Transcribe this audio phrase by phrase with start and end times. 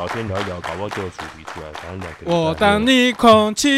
[0.00, 1.70] 聊天聊一聊，搞不好就有主题出来。
[1.74, 3.68] 反正两个我当你空气，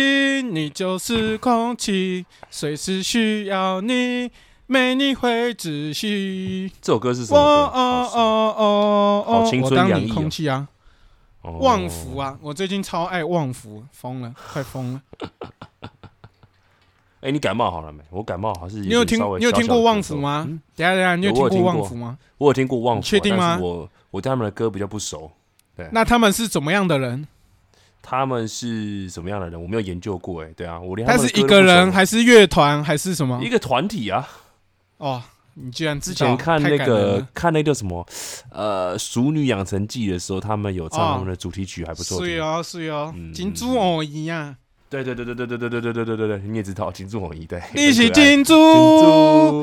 [0.41, 4.31] 你就是空气，随时需要你，
[4.69, 6.71] 没你会窒息。
[6.81, 7.43] 这首歌是什哦么歌？
[7.43, 10.69] 哦好哦哦哦，好青我当你春洋溢哦空气啊，
[11.41, 12.17] 哦旺福！
[12.17, 12.39] 啊！
[12.41, 15.03] 我最近超爱旺福，疯了，快疯了！
[17.23, 18.05] 哎，你感冒好了没？
[18.11, 20.47] 我感冒好像是你有听你有听过旺福吗？
[20.49, 22.17] 嗯等下等下，你有听过旺福吗？
[22.39, 25.29] 我有听过旺福啊，确定吗我我对他们的歌比较不熟。
[25.93, 27.27] 那他们是怎么样的人？
[28.01, 29.63] 他们是什么样的人？
[29.63, 30.43] 我没有研究过。
[30.43, 33.49] 哎，对啊，我连他们的歌是一个人还是乐团还是什么一？
[33.49, 34.29] 个团体啊？
[34.99, 35.23] 哦，
[35.55, 38.05] 你居然之前看那个看那个什么
[38.51, 42.27] 呃《熟女养成记》的时候，他们有唱哦他们的主题曲，还不错听。
[42.27, 44.57] 是哦是哦嗯，金珠哦一样，
[44.93, 47.63] 对对对对对对对对对对对对对，你也知道金柱红衣对。
[47.75, 48.53] 你是金珠，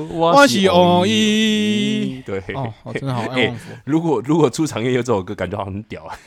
[0.09, 2.17] 我是偶衣。
[2.17, 2.21] 一。
[2.23, 3.71] 对，哦，真的好爱哎旺福。
[3.85, 6.17] 如果如果出场乐有这首歌，感觉好像很屌啊。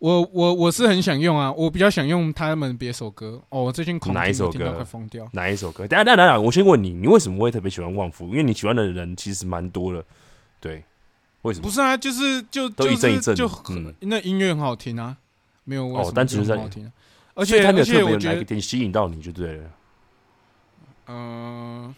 [0.00, 3.40] 我我我是很想用啊，我比较想用他们别首歌。
[3.50, 5.28] 哦，我最近哪一首歌快疯掉。
[5.30, 5.86] 哪一首歌？
[5.86, 8.26] 等下等下等下，我先问你，你为什么会特别喜欢旺福？
[8.30, 10.04] 因为你喜欢的人其实蛮多的。
[10.60, 10.82] 对，
[11.42, 11.70] 为什么不？
[11.70, 15.16] 是啊，就是就都就一阵一阵就嗯那音乐很好听啊，
[15.62, 16.90] 没有哦单纯在就很好听。
[17.36, 19.70] 而且他没且而有特别有且我觉得，哪一个点吸引到你就对了。
[21.06, 21.94] 嗯，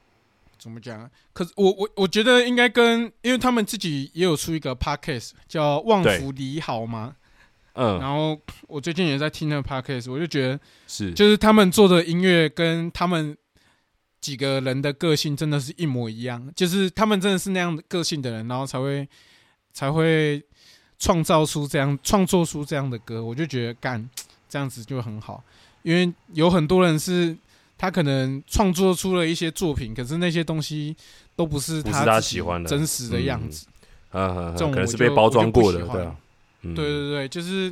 [0.58, 1.10] 怎么讲啊？
[1.34, 7.14] 可是我我我觉得应该跟，因为他们自己也有出一个 podcast 叫《旺福你好》嘛，
[7.74, 13.36] 嗯，然后 我最近也在听那个 podcast，我就觉得是就是他们做的音乐跟他们
[14.20, 19.06] 几个人的个性真的是一模一样，就是他们真的是那样的个性的人，然后才会
[19.72, 20.42] 才会
[20.98, 24.08] 创造出这样创作出这样的歌，我就觉得干
[24.56, 25.44] 这样子就很好，
[25.82, 27.36] 因为有很多人是
[27.76, 30.96] 他可能创作出了一些作品，可是那些东西
[31.36, 33.66] 都不是他喜欢的真实的样子。
[34.12, 36.16] 啊嗯，这种可能是被包装过的，对啊。
[36.62, 37.70] 嗯对对对，就是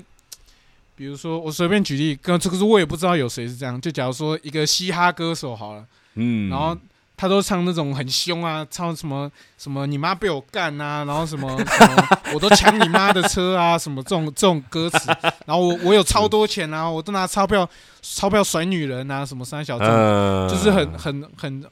[0.94, 3.80] 比如说我随便举例，跟这个是我也不知道有谁是这样。
[3.80, 6.76] 就假如说一个嘻哈歌手好了，嗯，然后
[7.16, 15.08] 他都唱那种很凶啊，唱什么什么你妈被我干啊，然后什么什么我都抢你妈的车啊，什么这种这种歌词，
[15.46, 17.68] 然后我我有超多钱啊，我都拿钞票
[18.02, 21.64] 钞票甩女人啊，什么三小这种，嗯，就是很很很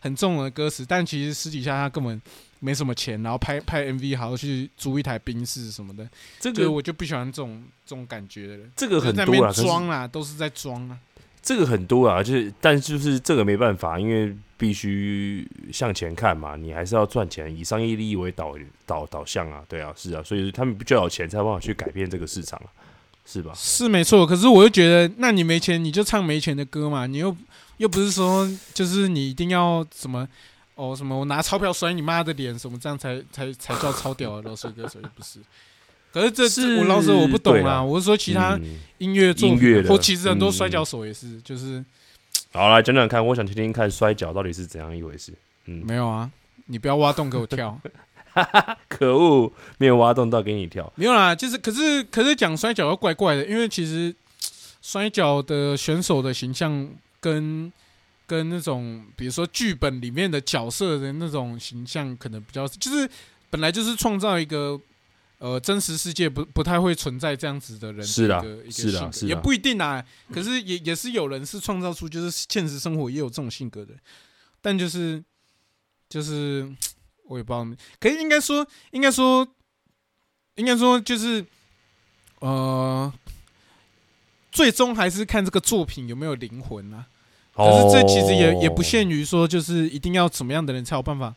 [0.00, 2.20] 很重的歌词，但其实私底下他根本。
[2.60, 6.04] 没什么钱，然后拍拍 MV 还要去租一台宾士什么的，
[6.40, 8.68] 这个我就不喜欢这种这种感觉的人。
[8.74, 10.98] 这个很多啦，可是装啦，都是在装啊。
[11.40, 18.54] 这个很多啊，就是但就是这个没办法，因为必须向前看嘛，你还是要赚钱，以商业利益为导
[18.84, 22.68] 导导向啊，对啊，是啊，所以他们必须要有钱才有办法去改变这个市场啊，
[23.24, 23.52] 是吧？
[23.54, 27.34] 是没错，可是我又觉得，那你没钱你就唱没钱的歌嘛，你又
[27.78, 30.28] 又不是说就是你一定要什么
[30.74, 35.38] 哦什么我拿钞票甩你妈的脸什么这样才才才叫超屌的饶舌歌手，又不是。
[36.10, 41.84] 可是这是这我老师我不懂啦啊，我是说其他嗯音乐作品，或其实很多嗯摔跤手也是，就是
[42.52, 45.32] 好来讲讲看，我想听听看摔跤到底是怎样一回事。
[45.66, 46.30] 嗯，没有啊，
[46.66, 47.78] 你不要挖洞给我跳，
[48.88, 50.90] 可恶，没有挖洞到给你跳。
[50.96, 54.14] 没有啦，就是可是可是讲摔跤又怪怪的，因为其实
[54.80, 56.88] 摔跤的选手的形象
[57.20, 57.70] 跟
[58.26, 63.08] 跟那种比如说剧本里面的角色的那种形象可能比较，就是
[63.50, 64.80] 本来就是创造一个
[65.38, 73.94] 呃真实世界不不太会存在这样子的人的是啦一个一个是啦性格是啦也不一定啊，可是也也是有人是创造出就是现实生活也有这种性格的，
[74.60, 75.22] 但就是
[76.08, 76.68] 就是
[77.24, 79.46] 我也不知道，可是应该说应该说
[80.56, 81.44] 应该说就是
[82.40, 83.12] 呃，
[84.50, 87.06] 最终还是看这个作品有没有灵魂啊。
[87.54, 91.34] 可是这其实也、哦也不限于说，就是一定要怎么样的人才有办法。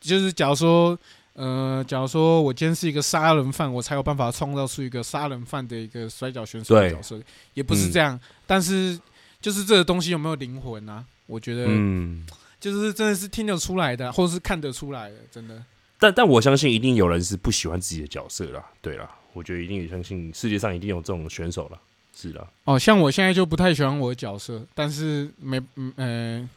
[0.00, 0.98] 就是假如说，
[1.36, 7.20] 呃，假如说我今天是一个杀人犯，我才有办法创造出一个杀人犯的一个摔跤选手的角色，
[7.52, 8.18] 也不是这样。
[8.46, 8.98] 但是
[9.38, 11.04] 就是这个东西有没有灵魂啊？
[11.26, 12.26] 我觉得嗯，
[12.58, 15.62] 就是真的是听得出来的，或者是看得出来的，真的。
[15.98, 18.64] 但但我相信一定有人是不喜欢自己的角色啦。
[18.80, 21.78] 对啦，我觉得一定也相信世界上一定有这种选手啦。
[22.14, 26.48] 是啦，哦，像我现在就不太喜欢我的角色，但是没嗯呃，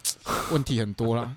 [0.52, 1.36] 问题很多啦。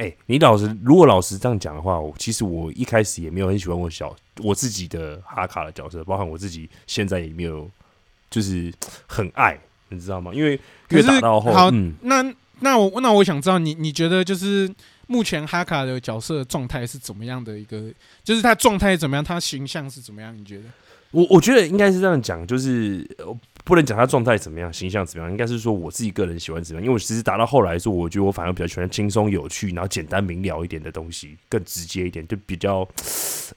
[0.00, 7.70] 哎、你老实，如果老实这样讲的话，我其实我一开始也没有很喜欢我小我自己的哈卡的角色，包含我自己现在也没有
[8.30, 8.72] 就是
[9.06, 9.60] 很爱，
[9.90, 10.32] 你知道吗？
[10.32, 10.58] 因为
[10.88, 12.24] 越打到后，好嗯，那
[12.60, 14.72] 那我那我想知道你你觉得就是
[15.06, 17.92] 目前哈卡的角色状态是怎么样的一个？
[18.24, 20.34] 就是他状态怎么样，他形象是怎么样？
[20.34, 20.64] 你觉得？
[21.10, 23.36] 我我觉得应该是这样讲，就是呃
[23.70, 26.84] 不能讲他状态怎么样，形象怎么样，应该是说我自己个人喜欢怎么样。
[26.84, 32.86] 因为我其实打到后来说，我觉得我反而比较喜欢轻松有趣，然后简单明了一点的东西，更直接一点，就比较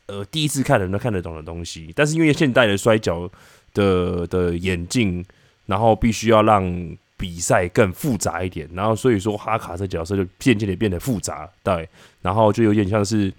[0.05, 1.91] 呃第一次看人都看得懂的东西。
[1.95, 3.29] 但是因为现代的摔跤
[3.73, 5.25] 的的演进，
[5.65, 11.89] 然后必须要让比赛更复杂一点，然后所以说哈卡这角色就渐渐的变得复杂，对，
[12.21, 13.33] 然后就有点像是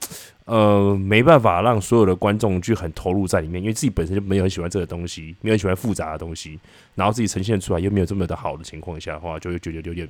[0.45, 6.59] 呃没办法让所有的观众去很投入在里面，因为自己本身就没有很喜欢这个东西，没有很喜欢复杂的东西，
[6.95, 10.09] 然后自己呈现出来又没有这么的好的情况下的话，就会觉得有点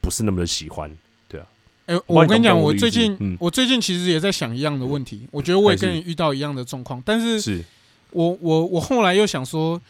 [0.00, 0.90] 不是那么的喜欢。
[1.28, 1.46] 对啊
[1.86, 7.64] 哎、我跟你讲，我最近、嗯我最近其实也在想一样的问题，我觉得我也跟你遇到一样的状况，但是是
[8.12, 9.80] 我我我后来又想说，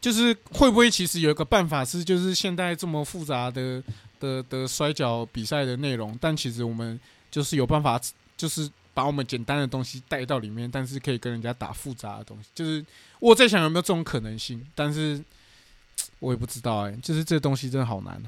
[0.00, 3.82] 就是会不会其实有一个办法是，就是现在这么复杂的
[4.20, 6.98] 的的摔跤比赛的内容，但其实我们
[7.30, 8.00] 就是有办法，
[8.36, 12.48] 就是把我们简单的东西带到里面，但是可以跟人家打复杂的东西。
[12.52, 12.84] 就是
[13.20, 15.22] 我在想有没有这种可能性，但是
[16.18, 18.20] 我也不知道哎、就是这东西真的好难、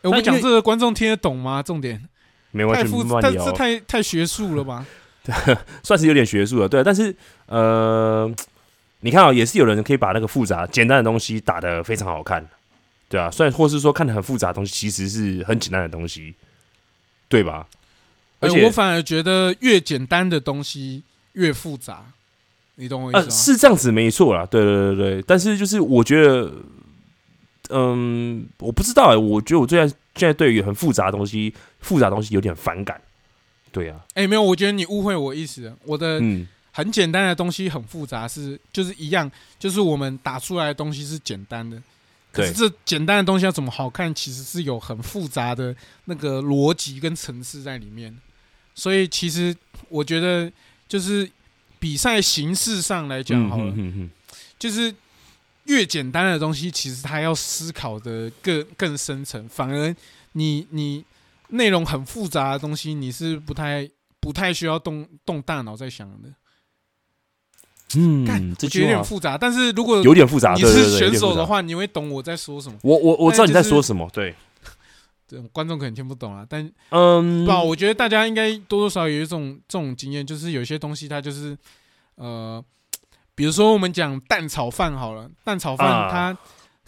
[0.00, 1.62] 我们讲这个观众听得懂吗？
[1.62, 2.02] 重点
[2.52, 4.86] 没关系，太复杂，但慢慢聊这太太学术了吧？
[5.84, 6.82] 算是有点学术了，对。
[6.82, 8.34] 但是呃，
[9.00, 12.48] 你看啊、也是有人可以把那个复杂简单的东西打得非常好看，
[13.10, 13.30] 对啊。
[13.30, 16.34] 虽然或是说看的很复杂的东西，其实是很简单的东西，
[17.28, 17.66] 对吧？
[18.42, 21.02] 而且、哎我反而觉得越简单的东西
[21.34, 22.04] 越复杂，
[22.74, 23.30] 你懂我意思呃吗？
[23.30, 25.22] 是这样子没错啦，对对对对。
[25.22, 26.52] 但是就是我觉得，
[27.70, 33.00] 嗯，我不知道哎、我觉得我最近现在对于很复杂的东西，复杂的东西有点反感，
[33.70, 35.76] 对啊，哎、没有，我觉得你误会我意思了。
[35.84, 41.80] 我的嗯，很简单的东西很复杂是，就是一样，就是我们打出来的东西是简单的，
[42.32, 45.74] 可是这简单的东西要怎么好看，其实是有很复杂的
[46.06, 48.14] 那个逻辑跟层次在里面。
[48.74, 49.54] 所以其实
[49.88, 50.50] 我觉得，
[50.88, 51.28] 就是
[51.78, 53.74] 比赛形式上来讲好了，
[54.58, 54.94] 就是
[55.64, 59.94] 越简单的东西，其实他要思考的更更深层，反而
[60.32, 61.04] 你你
[61.48, 63.88] 内容很复杂的东西，你是不太
[64.20, 66.28] 不太需要动动大脑在想的。
[67.94, 72.78] 嗯，干嗯，这我觉得有点复杂，但是如果有点复杂，你是选手的话，你会懂我在说什么。
[72.82, 74.34] 我我我知道你在说什么，对，
[75.32, 81.56] 这种观众可能听不懂啊，但嗯，不，我觉得大家应该多多少少有一种这种经验，就是有些东西它就是
[82.16, 82.62] 呃，
[83.34, 86.10] 比如说我们讲蛋炒饭好了，蛋炒饭啊。
[86.10, 86.38] 它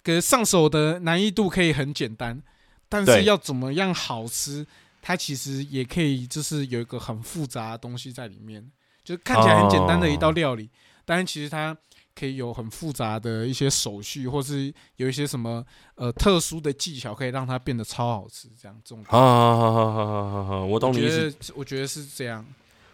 [0.03, 2.39] 可上手的难易度可以很简单，
[2.87, 4.63] 但是要怎么样好吃，
[5.01, 8.63] 它其实也可以就是有一个很复杂的东西在里面，
[9.03, 10.69] 就是看起来很简单的一道料理，
[11.03, 11.75] 但是其实它。
[12.17, 15.63] 可以有很复杂的一些手续，或是有一些什么
[15.95, 18.47] 呃特殊的技巧，可以让它变得超好吃。
[18.59, 21.29] 这样这种好好好好好好好好，我懂你意思。
[21.29, 22.45] 得，我觉得是这样。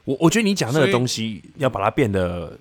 [0.03, 2.57] 我我觉得你讲那个东西要把它变得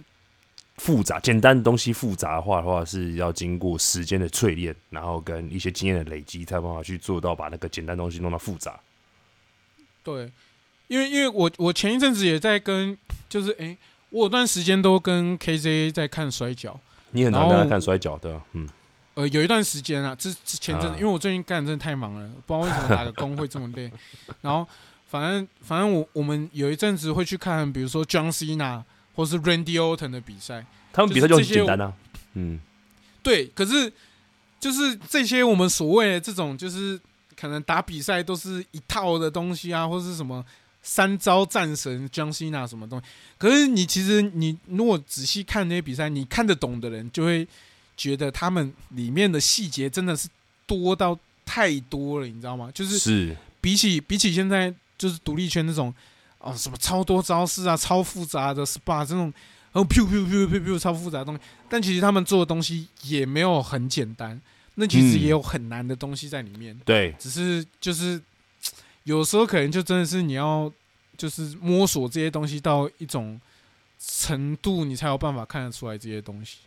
[0.76, 8.78] 复杂，简单的东西复杂化的话，是要经过时间的淬炼，然后跟一些经验的累积，才有办法去做到把那个简单东西弄到复杂。
[10.02, 10.30] 对，
[10.88, 12.96] 因为因为我我前一阵子也在跟，
[13.28, 13.76] 就是诶，
[14.10, 16.78] 我有段时间都跟 KZ 在看摔跤。
[17.12, 18.68] 你很常然后跟他看摔跤的，嗯，
[19.14, 23.90] 呃，有一段时间啊，之之前阵子，啊因为我最近干的真的太忙了，不知道为什么打个工会这么累。
[24.42, 24.66] 然后
[25.08, 28.82] 反正反正我我们有一阵子会去看，比如说 John Cena
[29.16, 30.64] 或是 Randy Orton 的比赛。
[30.92, 31.92] 他们比赛就很简单啊，
[32.34, 32.60] 嗯，
[33.22, 33.92] 对，可是
[34.58, 36.98] 就是这些我们所谓的这种，就是
[37.36, 40.44] 可能打比赛都是一套的东西啊，或是什么
[40.82, 43.06] 三招战神 John Cena 什么东西。
[43.38, 47.46] 可是你其实你如果仔细看那些比赛，你看得懂的人就会
[47.96, 50.28] 觉得他们里面的细节真的是
[50.66, 52.70] 多到太多了，你知道吗？
[52.72, 55.92] 就是是，比起比起现在就是独立圈那种
[56.38, 59.24] 哦什么超多招式啊、超复杂的 SPA 这种，
[59.72, 64.40] 然后 Piu Piu Piu Piu Piu 超复杂的东西，但其实他们做的东西也没有很简单，
[64.76, 68.20] 那其实嗯也有很难的东西在里面，对，只是就是
[69.04, 70.72] 有时候可能就真的是你要
[71.16, 73.40] 就是摸索这些东西到一种
[73.98, 76.58] 程度，你才有办法看得出来这些东西。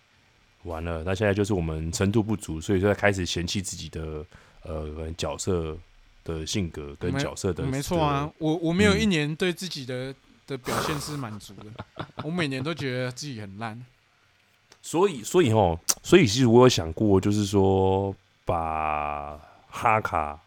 [0.63, 4.25] 完了，那现在就是我们程度不足，所以说开始嫌弃自己的
[4.61, 5.77] 呃角色
[6.23, 10.15] 的性格跟角色的，没错啊，我我没有嗯一年对自己的、
[10.47, 13.85] 的表现是满足的，我每年都觉得自己很烂。
[14.81, 19.37] 所以，所以哦，所以其实我有想过，就是说把
[19.69, 20.39] 哈卡，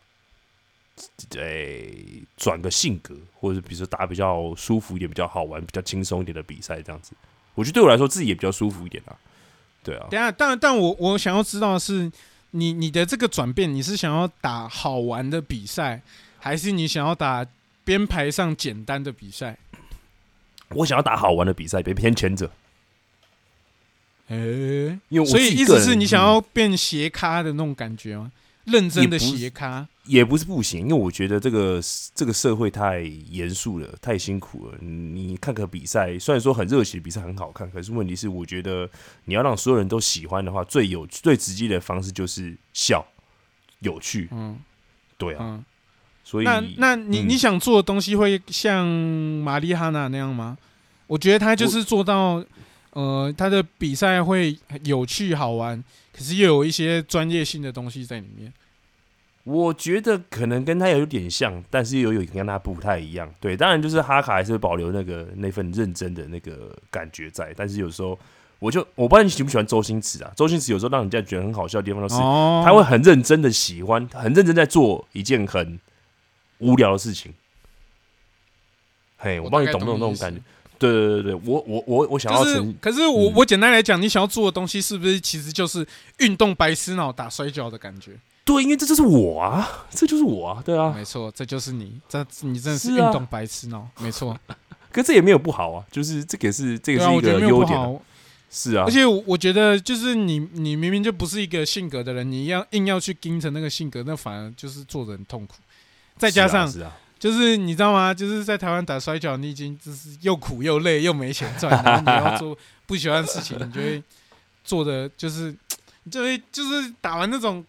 [1.37, 7.12] 诶、转个性格，或者比如说打比较舒服一点、比较好玩、比较轻松一点的比赛，这样子，
[7.55, 9.17] 我觉得对我来说自己也比较舒服一点啊。
[9.83, 12.11] 对啊，等一下，但但我我想要知道的是，
[12.53, 16.03] 你你的这个转变，你是想要打好玩的比赛，
[16.38, 17.47] 还是你想要打
[17.85, 19.59] 编排上简单的比赛？
[20.71, 22.50] 我想要打好玩的比赛，别偏前者，
[24.29, 28.33] 诶、因为我所以意思是你想嗯要变斜咖的那种感觉吗？
[28.67, 31.81] 认真的斜咖，也不是不行，因为我觉得这个
[32.15, 34.79] 这个社会太严肃了，太辛苦了。
[34.81, 38.89] 你看个比赛，虽然说很热血，比赛很好看，可是问题是，我觉得
[39.25, 43.07] 你要让所有人都喜欢的话，最有最直接的方式就是笑，
[43.81, 44.59] 有趣，嗯
[45.17, 45.39] 对啊。
[45.41, 45.65] 嗯。
[46.25, 50.59] 所以那那你、嗯你想做的东西会像玛丽哈娜那样吗？
[51.07, 52.45] 我觉得他就是做到，
[52.91, 55.81] 呃，他的比赛会有趣好玩，
[56.17, 58.53] 可是又有一些专业性的东西在里面。
[59.45, 63.33] 我觉得可能跟他有点像，但是又有跟他不太一样。
[63.39, 68.19] 对，当然就是哈卡还是会保留那个那份认真的那个感觉在，但是有时候
[68.59, 70.33] 我就我不知道你喜不喜欢周星驰啊？
[70.35, 75.79] 周星驰有时候让人家觉得很好笑的地方，就是哦，他会很认真的喜欢，很认真在做一件很
[76.59, 77.33] 无聊的事情。
[79.19, 80.43] 嘿，我我帮你懂不懂那种感觉？
[80.78, 85.87] 对对对对，我我我我想要就是成，可是我、嗯我简单来讲，你想要做的东西是不是其实就是
[86.18, 88.12] 运动白痴脑打摔跤的感觉？
[88.45, 90.92] 对，因为这就是我啊，这就是我啊，对啊。
[90.97, 94.38] 没错，这就是你，这你真的是运动白痴脑，没错。
[94.92, 97.88] 可这也没有不好啊，就是这个是这个是一个优点啊、
[98.49, 105.56] 是啊而，且我我觉得，就是你，你明明就不是一个性格的人，你要硬要去盯着那个性格，那反而就是做的很痛苦。
[106.16, 106.73] 再加上，
[107.19, 108.13] 就是你知道吗？
[108.13, 112.57] 就是在台湾打摔跤，你已经就是又苦又累又没钱赚，然后你要做
[112.87, 114.03] 不喜欢的事情，你就会
[114.65, 115.55] 做的就是，
[116.05, 117.65] 你就会就是打完那种，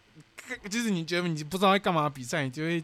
[0.69, 2.83] 就是你觉得你不知道在干嘛的比赛，你就会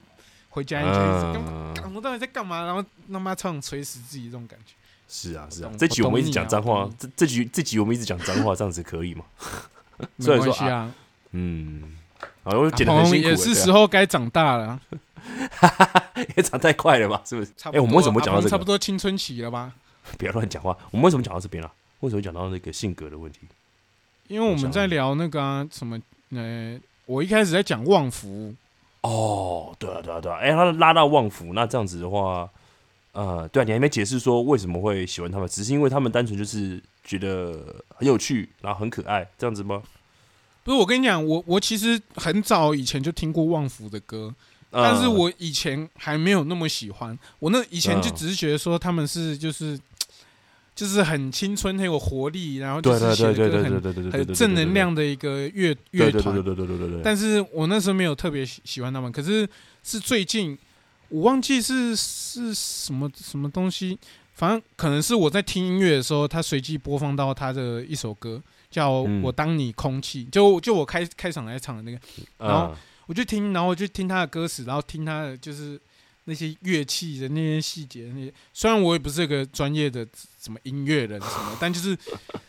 [0.49, 1.51] 回家，你就会一直干嘛？
[1.51, 2.65] 嗯干我到底在干嘛？
[2.65, 4.73] 然后他妈唱锤死自己这种感觉。
[5.09, 5.71] 是啊，是啊。
[5.77, 9.25] 这局我们一直讲脏话这这局这局我们一直讲脏话，这样子可以吗？
[9.97, 10.91] 没 虽然说关系啊，
[11.31, 11.97] 嗯，
[12.43, 14.79] 好，我啊剪的很辛苦，也是时候该长大了。
[16.35, 17.21] 也长太快了吧？
[17.25, 17.51] 是不是？
[17.71, 19.73] 哎我们为什么讲到这个差不多青春期了吧？
[20.17, 20.77] 不要乱讲话。
[20.91, 21.71] 我们为什么讲到这边了？
[22.01, 23.39] 为什么讲到那个性格的问题？
[24.27, 25.99] 因为我们在聊那个啊，什么
[26.31, 28.53] 呃，我一开始在讲旺福，
[29.01, 30.37] 哦，对啊，对啊，对啊。
[30.37, 32.49] 哎，他拉到旺福，那这样子的话，
[33.13, 39.81] 呃，对啊，你还没解释说为什么会喜欢他们，只是因为他们单纯就是觉得很有趣，然后很可爱，这样子吗？
[40.63, 44.33] 不是我跟你讲，我我其实很早以前就听过旺福的歌，
[44.71, 47.17] 嗯但是我以前还没有那么喜欢。
[47.39, 49.79] 我那以前就嗯只是觉得说他们是就是
[50.75, 56.65] 就是很青春很有活力，然后对对就是写对对对的歌对对对对，很很正能量的一个乐乐团对对对对。
[56.65, 57.01] 对对对对。
[57.03, 59.47] 但是我那时候没有特别喜喜欢他们，可是
[59.83, 60.57] 是最近
[61.09, 63.99] 我忘记是是什么什么东西，
[64.33, 68.41] 反正可能是我在听音乐的时候，他随机播放到他的一首歌，
[68.73, 69.21] 叫嗯。
[69.21, 71.99] 我当你空气，就就我开开场来唱的那个，
[72.39, 72.75] 然后嗯
[73.05, 75.79] 我就听，然后我就听他的歌词，然后听他的就是
[76.23, 80.07] 那些乐器的那些细节，那些虽然我也不是个专业的
[80.41, 81.97] 什么音乐人什么， 但就是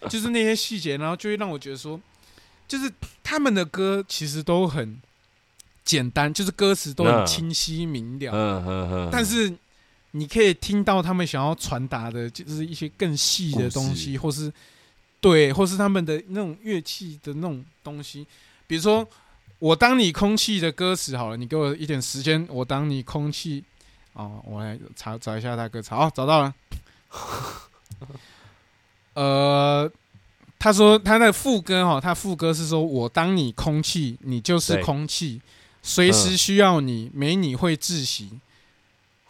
[0.08, 2.00] 就是那些细节，然后就会让我觉得说，
[2.68, 2.90] 就是
[3.22, 5.00] 他们的歌其实都很
[5.84, 7.26] 简单，就是歌词都很嗯。
[7.26, 9.52] 清晰明了，嗯嗯嗯，但是
[10.12, 14.52] 你可以听到他们想要传达的，就是一些更细的东西，或是
[15.24, 18.26] 对，或是他们的那种乐器的那种东西，
[18.66, 19.08] 比如说。
[19.60, 22.46] 我当你空气的歌词好了，你给我一点时间。
[22.50, 23.64] 我当你空气，
[24.12, 25.90] 哦，我来查找一下他歌词。
[25.90, 26.54] 好，找到了。
[29.14, 29.90] 呃，
[30.58, 35.40] 他说他的副歌哈，他副歌是说我当你空气，你就是空气，
[35.82, 38.38] 随时需要你，没你会窒息。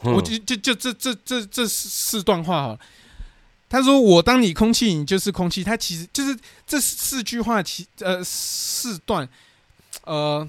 [0.01, 2.79] 我就就就这这这这四四段话哈，
[3.69, 5.65] 他说我当你空气，你就是空气。
[5.65, 9.29] 他其实就是这四句话其呃四段，
[10.05, 10.49] 呃，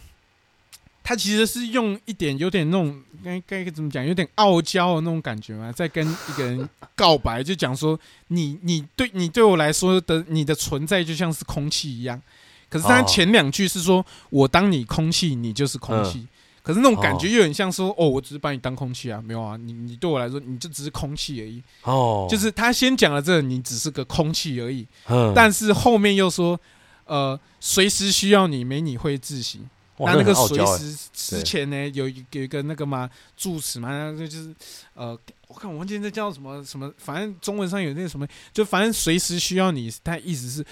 [1.04, 12.22] 他其实是用一点有点那种该该怎么讲，有点傲娇的那种感觉嘛，在跟一个人告白，就讲说你你对你对我来说的你的存在就像是空气一样。
[12.70, 16.28] 可是他哦前两句是说我当你空气，你就是空气。
[16.66, 21.62] 可是那种感觉又很像说，哦，我只是把你当空气啊，没有啊，你你对我来说，你就只是空气而已。
[21.84, 26.60] 哦，就是他先讲了这个，你只是个空气而已，嗯，但是后面又说，
[27.06, 29.60] 呃，随时需要你，没你会窒息。
[29.98, 34.54] 哇那那个随时之前呢，有一有一个那个嘛助词嘛，那个就是
[34.94, 35.18] 呃，
[35.48, 40.66] 我看我忘记那叫什么什么，反正中文上有那个什么，就反正随时需要你，他意思是，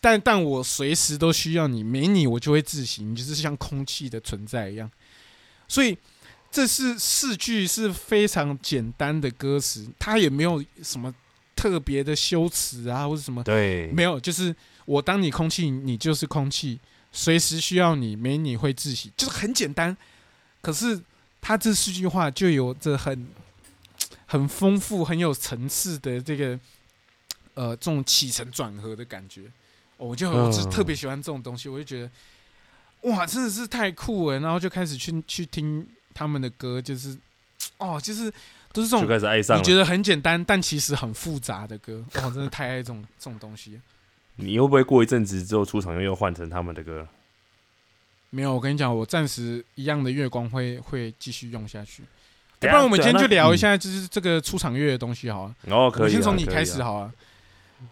[0.00, 4.90] 但但我随时都需要你，没你我就会窒息，你就是像空气的存在一样。
[5.72, 5.96] 所以
[6.50, 11.14] 这是四句是非常简单的歌词，它也没有什么
[11.56, 16.78] 特别的修辞啊，或者什么，对，没有，就是我当你空气，你就是空气，
[17.10, 19.96] 随时需要你，没你会窒息，就是很简单。
[20.60, 21.00] 可是
[21.40, 23.26] 他这四句话就有着很
[24.26, 26.60] 很丰富、很有层次的这个
[27.54, 29.44] 呃这种起承转合的感觉。
[29.96, 32.10] 哦我就我就嗯特别喜欢这种东西，我就觉得
[33.02, 37.16] 哇，真的是太酷了，然后就开始去去听他们的歌，就是
[37.78, 38.32] 哦，就是
[38.72, 39.60] 都是这就种开始爱上了。
[39.60, 43.80] 你觉得很简单，但其实很复杂的歌，哇，真的太爱这种这种东西了。
[44.36, 47.06] 你会不会过一阵子之后出场又又换成他们的歌？
[48.30, 52.02] 没有，我跟你讲，我暂时一样的月光会会继续用下去。
[52.58, 53.56] 不然我们今天就聊一。
[53.58, 55.54] 下，就是这个出场乐的东西好了。
[55.66, 56.82] 哦，可以先从你可以啊开始。
[56.82, 57.12] 好了。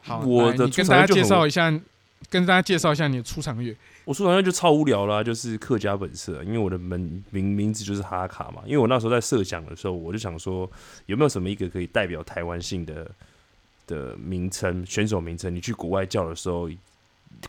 [0.01, 1.71] 好，我的跟大家介绍一下，
[2.31, 3.77] 跟大家介绍一下你的出场乐。
[4.11, 8.61] 我出场乐就超无聊啦、就是客家本色，因为我的门名名字就是哈卡嘛。
[8.67, 10.69] 因为我那时候在设想的时候，我就想说
[11.07, 13.09] 有没有什么一个可以代表台湾性的
[13.87, 16.69] 的名称，选手名称，你去国外叫的时候，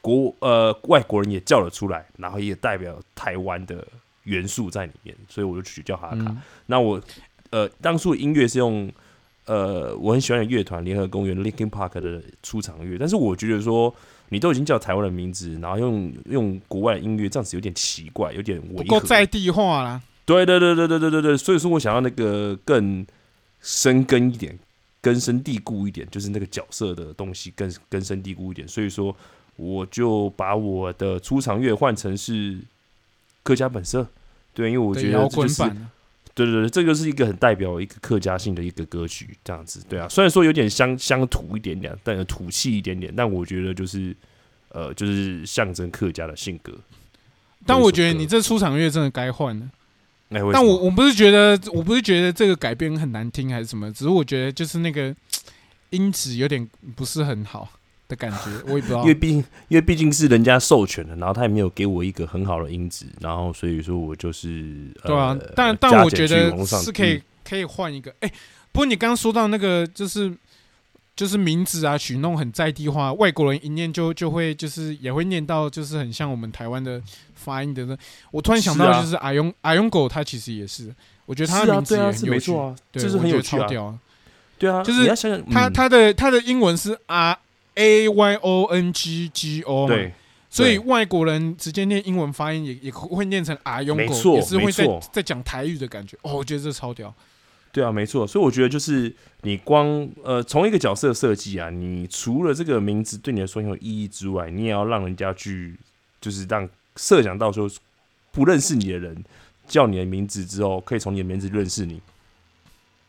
[0.02, 3.84] 国呃外国人也叫得出来，然后也代表台湾的
[4.26, 6.18] 元素在里面，所以我就取叫哈卡。
[6.18, 7.02] 嗯，那我
[7.50, 8.88] 呃当初的音乐是用
[9.46, 13.92] 呃我很喜欢的乐团联合公园 Linkin Park 的出场乐，但是我觉得说
[14.34, 18.84] 你都已经叫台湾的名字，然后用用国外的音乐，这样子有点奇怪，有点违和。
[18.84, 20.02] 不够在地化啦。
[20.26, 23.06] 对对对对对对对对，所以说我想要那个更
[23.60, 24.58] 深根一点，
[25.02, 29.14] 根深蒂固一点，就是那个角色的东西更根深蒂固一点，所以说
[29.58, 32.58] 我就把我的出场乐换成是
[33.44, 34.08] 客家本色。
[34.54, 35.64] 对，因为我觉得这就是
[36.34, 40.08] 对对对，这个是一个很代表一个客家性的一个歌曲，这样子，对啊。
[40.08, 44.16] 虽然说有点乡乡土一点点，但有土气一点点，但我觉得就是
[44.70, 46.74] 呃，就是象征客家的性格。
[47.66, 49.70] 但我觉得你这出场乐真的该换了。
[50.30, 55.14] 哎，为但我我不是觉得，我不是觉得这个改编很难听还是什么，只是我觉得就是那个
[55.90, 57.70] 音质有点不是很好
[58.12, 59.14] 的感觉，我也不知道因为。
[59.14, 59.38] 毕竟
[59.70, 68.14] 因为毕竟是人家授权的，然后他也没有给我一个很好的音质，然后所以说我就是对啊呃，但但我觉得是可以嗯可以换一个。
[68.20, 68.30] 哎，
[68.74, 70.32] 不过你刚刚说到那个就是
[71.16, 77.02] 就是名字啊许弄很在地化，外国人一念就就会就是也会念到就是很像我们台湾的
[77.36, 77.98] 发音的那。
[78.32, 80.94] 我突然想到就是阿勇阿勇狗，他其实也是，
[81.26, 84.00] 我觉得他的名字也很有趣是没错，啊，就，是很有趣啊，超屌啊。
[84.58, 87.38] 对啊，就是你要想想嗯他他的他的英文是 R
[87.76, 90.14] A Y O N G G O 嘛，对
[90.50, 96.18] 所以外国人直接念英文发音也也会念成阿勇狗，也是会在在讲台语的感觉。
[96.24, 97.14] 哦，我觉得这超屌。
[97.72, 105.74] 对啊，没错，所以我觉得就是你光呃从一个角色设计啊，你除了这个名字对你来说很有意义之外，你也要让人家去
[106.20, 107.72] 就是让设想到说
[108.34, 109.24] 不认识你的人
[109.70, 112.02] 叫你的名字之后，可以从你的名字认识你，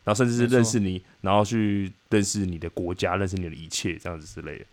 [0.03, 4.65] 然后甚至是认识你，然后去认识你的国家，认识你的一切这样子之类的。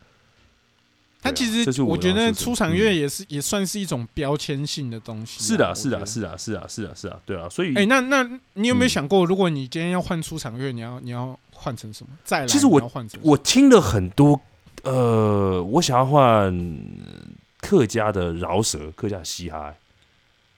[1.23, 5.47] 他其实我我觉得出场乐嗯也是也算是一种标签性的东西啊。
[5.47, 6.07] 是的，我是的。
[6.07, 8.23] 是的，是的，是的，是的，对啊，所以哎，那那
[8.55, 12.11] 你有没有嗯想过，如果你今天要换出场乐，你要你要换成什么？
[12.25, 14.41] 再来，其实我换我听了很多，
[14.83, 16.59] 呃，我想要换
[17.61, 19.77] 客家的饶舌，客家的嘻哈、欸，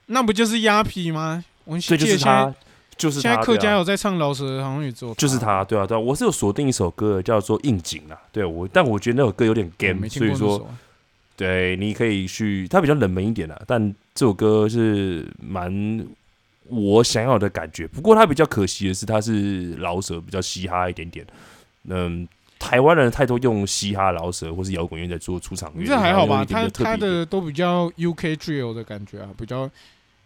[0.05, 1.43] 那不就是鸭皮吗？
[1.65, 2.55] 我记所以就是他，
[2.97, 10.67] 就是现在客家有在唱老舍，好像也做就是他，对啊，对啊，我是有锁定一首歌叫做《应景》啊，对我，但我觉得那首歌有点我 game，所以说
[11.35, 16.05] 对，你可以去，它比较冷门一点啦，但这首歌是蛮
[16.67, 17.87] 我想要的感觉。
[17.87, 21.25] 不过它比较可惜的是，它是老舍，比较嘻哈一点点。
[21.85, 22.27] 嗯，
[22.59, 26.45] 台湾人太多用嘻哈、老舍或是摇滚乐在做出场乐，这还好吧？
[26.45, 29.69] 他他的都比较 UK drill 的感觉啊，比较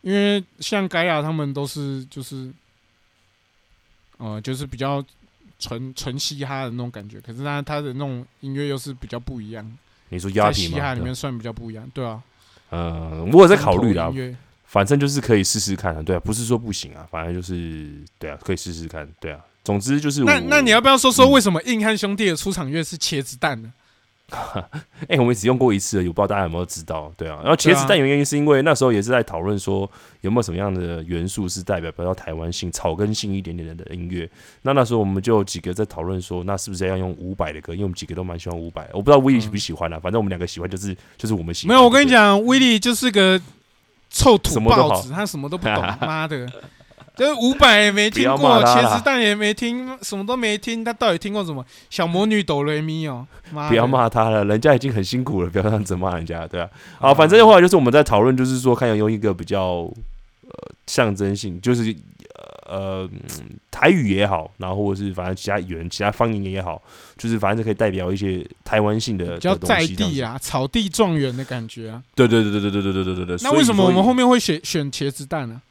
[0.01, 2.51] 因为像盖亚他们都是就是，
[4.17, 5.03] 呃，就是比较
[5.60, 7.19] 纯纯嘻哈的那种感觉。
[7.21, 9.77] 可是他他的那种音乐又是比较不一样，
[10.10, 10.75] 你说鸦在皮吗？
[10.75, 12.21] 嘻哈里面算比较不一样，对啊。
[12.69, 14.12] 嗯，我有在考虑啦
[14.65, 19.39] 反正就是可以试试看啊，对啊，不是说不行啊，反正就是对啊，可以试试看，对啊。
[19.63, 23.71] 总之就是那那你要不要说说嗯为什么硬汉兄弟的出场乐是茄子蛋呢？
[25.08, 27.40] 哎、我们只用过一次而已，我不知道大家有没有知道，对啊。
[27.42, 34.30] 然后茄子蛋原因是因为那时候也是在讨论说有没有什么样的元素是代表比较台湾性、草根性一点点的音乐。
[34.63, 37.72] 那那时候我们就有几个在讨论说，那是不是要用伍佰的歌？
[37.74, 41.74] 因为我们几个都蛮喜欢伍佰，我不知道威力喜不喜欢啊，反正我们两个喜欢就是就是我们喜欢。
[41.74, 43.42] 没有，我跟你讲，威力就是个
[44.10, 46.52] 臭土包子，他什么都不懂， 妈的。
[47.19, 51.65] 就是伍佰也没听过，茄子蛋也没听，什么都没听，他到底听过什么？
[51.89, 53.25] 小魔女哆瑞咪哦，
[53.67, 56.69] 不要骂他了，人家已经很辛苦了，不要这样子骂人家，对啊。
[57.01, 59.91] 好，反正的话就是我们在讨论，就是说看要用一个比较
[60.43, 60.51] 呃
[60.86, 61.95] 象征性，就是
[62.67, 66.82] 呃嗯台语也好，然后或者是反正其他语言、其他方言也好，
[67.17, 69.86] 就是反正可以代表一些台湾性的比较在。
[69.88, 72.03] 地啊，草地状元的感觉啊。
[72.13, 73.38] 对对对对对对对对对对对。
[73.41, 75.62] 那为什么我们后面面会选选茄子蛋呢？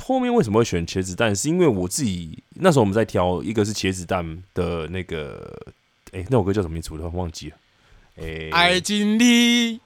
[0.00, 1.34] 后面为什么会选茄子蛋？
[1.34, 5.58] 是因为我自己那时候我们在挑，一个是茄子蛋的那个，
[6.12, 6.90] 哎、那首歌叫什么名字？
[6.92, 7.56] 我都忘记了。
[8.20, 9.80] 哎、爱情里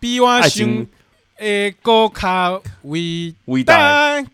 [0.00, 0.88] 比我爱心情
[1.36, 4.24] 诶，高卡维伟大，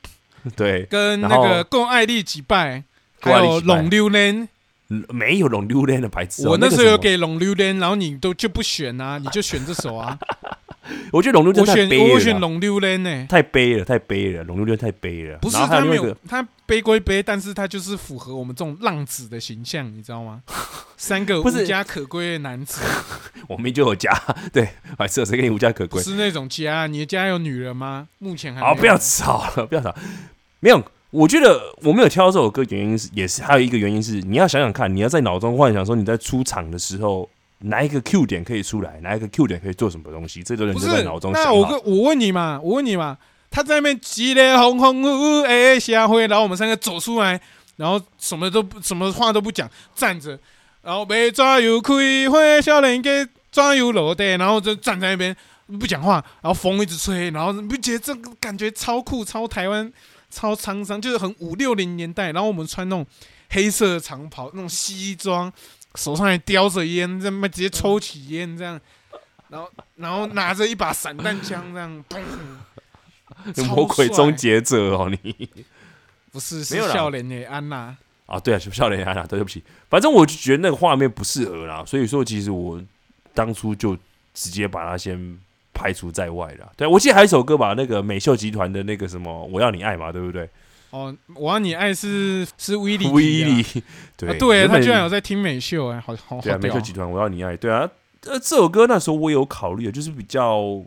[0.54, 2.84] 对，跟那个共爱丽几拜，
[3.20, 4.42] 还有龙榴莲。
[4.42, 4.48] 嗯
[5.08, 6.50] 没有龙榴莲的牌子哦。
[6.50, 10.18] 我那时候有给龙榴莲，然后你都就不选啊，你就选这首啊。
[11.12, 15.38] 我觉得龙榴莲我选太悲了啦，我选龙榴莲呢，太悲了，太悲了，龙榴莲太悲了。
[15.38, 20.42] 不是他没有他悲归悲，但是他就是符合我们这种浪子的形象，你知道吗？
[20.96, 22.80] 三个无家可归的男子，
[23.48, 24.12] 我明明就有家，
[24.52, 26.02] 对，白色谁跟你无家可归？
[26.02, 26.86] 是那种家。
[26.86, 28.08] 你的家有女人吗？
[28.18, 29.94] 目前还好，不要吵了，不要吵。
[30.60, 37.28] 没有，我觉得我没有挑到这首歌，原因是也是还有一个原因是，你要想想看，你要在脑中幻想说你在出场的时候，
[37.60, 41.70] 哪一个 Q 点可以出来，哪一个 Q 点可以做什么东西，这都人在脑中想那我好。
[41.70, 43.18] 跟我问你嘛，我问你嘛，
[43.50, 47.40] 他在那边激烈红红呜呜哎下灰，然后我们三个走出来，
[47.76, 50.38] 然后什么都不什么话都不讲，站着，
[50.82, 51.92] 然后被抓油开
[52.30, 55.36] 会少年给抓油落的，然后就站在那边
[55.78, 59.92] 不讲话，然后风一直吹，然后你不觉得这个感觉超酷、超台湾、
[60.30, 63.06] 超沧桑，就是很五六零年代，然后我们穿那种
[63.50, 65.52] 黑色的长袍，那种西装，
[65.94, 68.80] 手上还叼着烟，这么直接抽起烟这样。
[69.48, 72.22] 然后，然后拿着一把散弹枪，这样砰，
[73.52, 75.48] 超魔鬼帅终结者哦，你
[76.30, 82.80] 不是是没有啦笑脸的安娜，啊，对啊，笑脸安娜，对不起，反正我就觉得那个画面不适合啦，所以说其实我
[83.34, 83.96] 当初就
[84.32, 85.36] 直接把它先
[85.74, 86.72] 排除在外了。
[86.76, 90.48] 对，我记得还有一首歌吧，那个美秀集团的那个什么“我要你爱”嘛，对不对？
[90.90, 93.82] 哦，我要你爱是是威利威利啊，
[94.16, 97.88] 对啊对他居然有在听美秀，哎，好好好对啊，美秀集团，我要你爱，对啊，
[98.26, 100.82] 呃，这首歌那时候我有考虑，就是比较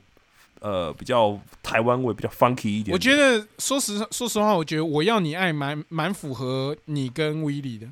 [0.59, 2.93] 呃比较台湾味，比较 funky 一点。
[2.93, 7.87] 我觉得说实说实话，我觉得我要你爱蛮蛮符合你跟威利的，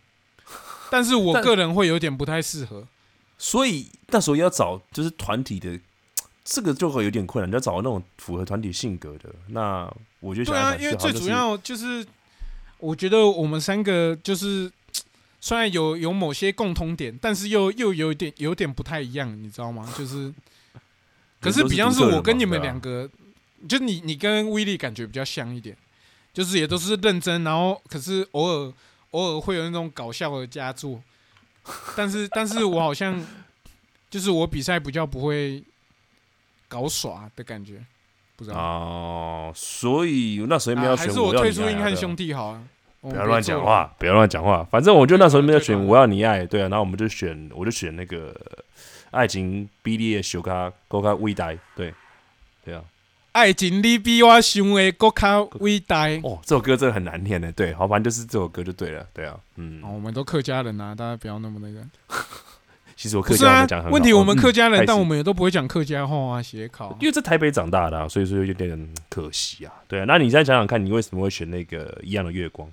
[0.90, 2.86] 但是我个人会有点不太适合。
[3.38, 5.80] 所以那时候要找就是团体的，
[6.44, 9.30] 这个就会有点困难，你要找那种符合团体性格的。
[9.48, 12.06] 那我就想对啊，因为最主要就是，
[12.80, 14.72] 我觉得我们三个就是
[15.40, 19.88] 虽然有有某些共通点，但是又又有点有点不太一样，你知道吗？
[19.98, 20.34] 就是，
[21.40, 25.78] 可是比较是我跟你们两个，个，就你你跟威力感觉比较像一点，
[26.34, 28.74] 就是也都是认真，然后可是偶尔
[29.12, 31.02] 偶尔会有那种搞笑的佳作，
[31.96, 33.24] 但是但是我好像
[34.10, 35.64] 就是我比赛比较不会
[36.72, 37.84] 搞耍的感觉，
[38.38, 38.56] 不知道。
[38.58, 42.64] 哦，所以那时候没有啊、还是我退出硬汉兄弟好啊！
[43.02, 43.42] 不要乱。
[43.44, 44.66] 讲话，不要乱讲话。
[44.72, 48.34] 反正我就那时候没有选我要你爱，对啊，然后我们就选，我就选那个
[49.10, 51.94] 爱情比例的小卡高卡微呆，对
[52.64, 52.82] 对啊。
[53.34, 56.08] 爱情你比我想的更较伟大。
[56.24, 61.86] 哦，这首歌真的很难念的，对，好，反正就是这首歌就对了，对啊，嗯哦，，我们都客家人啊，大家不要那么那个。
[63.02, 66.96] 其实我客家话讲，很好问题我们嗯客家人，但我们也都不会讲客家话啊，写考。
[67.02, 69.74] 因为在台北长大的、啊，所以说有点可惜啊。
[69.88, 72.72] 对啊，那你再想想看，你为什么会选那个一样的月光？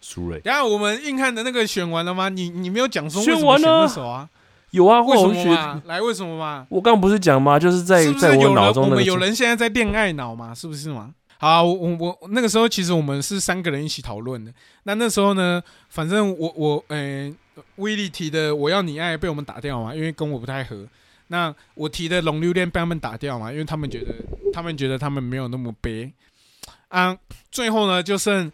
[0.00, 2.28] 苏芮等一下我们硬汉的那个选完了吗？
[2.28, 4.28] 你你没有讲说为选什么选完了那首啊？
[4.72, 5.82] 有啊，为什么？
[5.84, 6.66] 来，为什么嘛？
[6.68, 7.56] 我刚刚不是讲吗？
[7.56, 8.52] 就是在在我？
[8.52, 10.52] 脑中那个我们有人现在在恋爱脑嘛？
[10.52, 11.10] 是不是嘛？
[11.38, 14.52] 好，我我我那个时候其实我们是三个人一起讨论的。
[14.82, 17.32] 那那时候呢，反正我我呃，
[17.76, 20.86] 威力提的我要你爱被我们打掉嘛，因为跟我不太合。
[21.28, 24.14] 那我提的龙榴莲被他们打掉嘛，因为他们觉得
[24.52, 26.10] 他们觉得他们没有那么悲
[26.88, 27.16] 啊。
[27.50, 28.50] 最后呢，就剩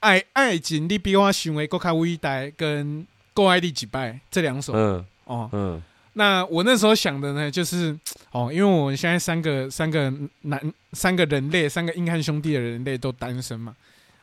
[0.00, 5.48] 爱爱情你比我想的更加伟大跟够爱你几拜这两首、嗯哦。
[5.52, 5.82] 嗯
[6.16, 7.98] 那我那时候想的呢，就是
[8.30, 13.74] 哦，因为我们现在三个三个男三个人类，三个硬汉兄弟的人类都单身嘛。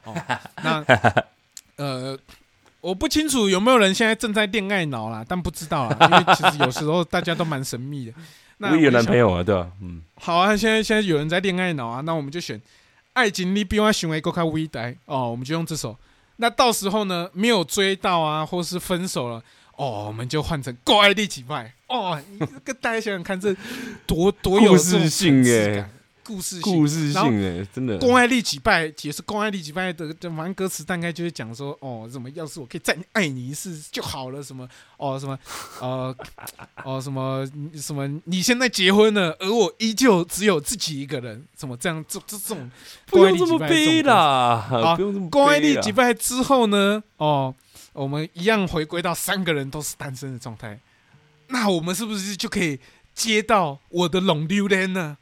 [0.05, 0.15] 哦，
[0.63, 0.81] 那
[1.75, 2.17] 呃，
[2.81, 8.13] 我不清楚有没有人现在正在恋爱脑啦，但不知道啦， 因为其实有时候大家都蛮神秘的。
[8.57, 12.59] 那我也有男朋友啊，对吧、嗯，好啊，现在现在有人在恋爱脑啊，那我们就选
[13.13, 15.97] 《爱情你比我行为更开微呆》哦，我们就用这首。
[16.37, 19.43] 那到时候呢，没有追到啊，或是分手了，
[19.77, 22.19] 哦，我们就换成《够爱第几拜》哦。
[22.63, 23.55] 跟大家想想看，这
[24.05, 25.89] 多多有故事性耶层次感，
[26.23, 26.61] 故事性。
[26.61, 27.97] 故事性的，真的。
[27.97, 35.37] 公爱力几拜也是公爱力几拜的，就反正歌词大概就是讲说，哦，什么要是我可以再爱你一次就好了，什么哦什么
[35.79, 36.15] 呃
[36.83, 42.69] 哦什么什么你现在结婚了，而我依旧只有自己一个人，什么这样这这这种
[43.05, 47.53] 不公爱用这么悲啦，好不用这么公爱悲啦力几拜之后呢，哦，
[47.93, 50.79] 我们一样回归到三个人都是单身的状态，
[51.47, 52.79] 那我们是不是就可以
[53.13, 55.17] 接到我的龙溜莲呢？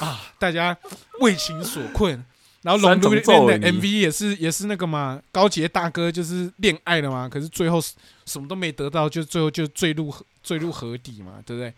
[0.00, 0.76] 啊，大家
[1.20, 2.24] 为情所困。
[2.62, 11.74] 然后龙三种榴莲的 MV 也是也是那个嘛，高杰大哥就是恋爱了嘛，可是最后什什么都没得到，就最后就坠入河坠入河底嘛，对不对？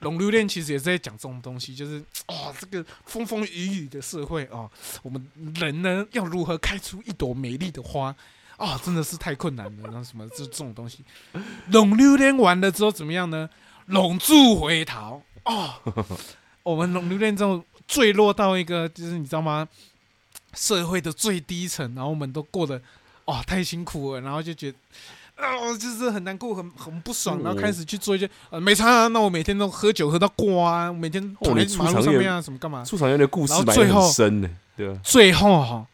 [0.00, 4.68] 龙溜恋其实也是在讲这种东西，就是哦，这个风风雨雨的社会哦，
[5.02, 8.12] 我们人呢要如何开出一朵美丽的花
[8.56, 9.84] 啊、真的是太困难了。
[9.84, 11.04] 然后什么这这种东西，
[11.70, 13.48] 龙溜恋完了之后怎么样呢？
[13.86, 15.74] 龙柱回逃哦，
[16.62, 19.68] 我们龙溜恋之后坠落到一个就是你知道吗？
[20.54, 22.80] 社会的最低层，然后我们都过得
[23.24, 24.78] 哦太辛苦了，然后就觉得。
[25.38, 32.84] 哦，就是很难过，很很不爽，然后开始去做一些呃，没差、啊，那我每天都喝酒喝到挂啊，每天躺在哦你出场乐马路上面啊，什么干嘛？
[32.84, 34.12] 出场有点故事最后
[34.76, 35.00] 对吧？
[35.02, 35.86] 最后哈、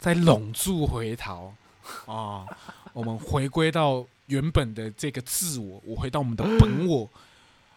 [0.00, 1.54] 再拢住回头
[2.06, 2.46] 啊，
[2.94, 7.08] 我们回归到原本的这个自我，我回到我们的本我，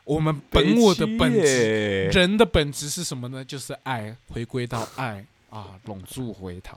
[0.10, 3.46] 我们本我的本质，人的本质是什么呢？
[3.46, 6.76] 就是爱，回归到爱啊，拢住回头，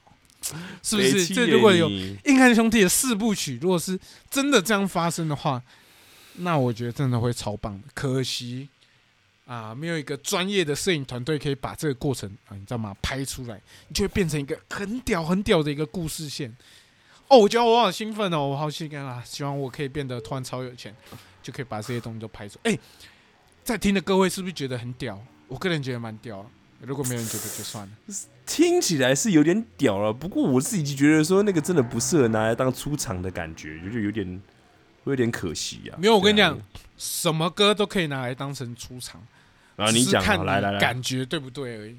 [0.82, 1.26] 是不是？
[1.28, 5.62] 这如果有硬汉兄弟的四部曲，如果是真的这样发生的话，
[6.34, 7.88] 那我觉得真的会超棒的。
[7.94, 8.68] 可惜
[9.46, 12.94] 啊，没有一个专业的摄影团队可以把这个过程啊，你知道吗？
[13.00, 16.54] 拍出来，你就会变成一个很屌、很屌的一个故事线。
[17.28, 19.24] 哦，我觉得我好兴奋哦，我好兴奋啊！
[19.24, 20.94] 希望我可以变得突然超有钱，
[21.42, 22.70] 就可以把这些东西都拍出来。
[22.70, 22.78] 哎、
[23.64, 25.22] 在听的各位是不是觉得很屌？
[25.48, 26.50] 我个人觉得蛮屌。
[26.80, 27.92] 如果没人觉得就算了。
[28.44, 34.42] 听起来是有点屌了，不过我自己觉得说那个真的不适合拿来当出场的感觉，就有点
[35.04, 35.96] 会有点可惜啊。
[35.96, 36.60] 没有我跟你讲
[36.98, 39.24] 什么歌都可以拿来当成出场。
[39.76, 41.96] 然后，你讲来来来，感觉对不对而已。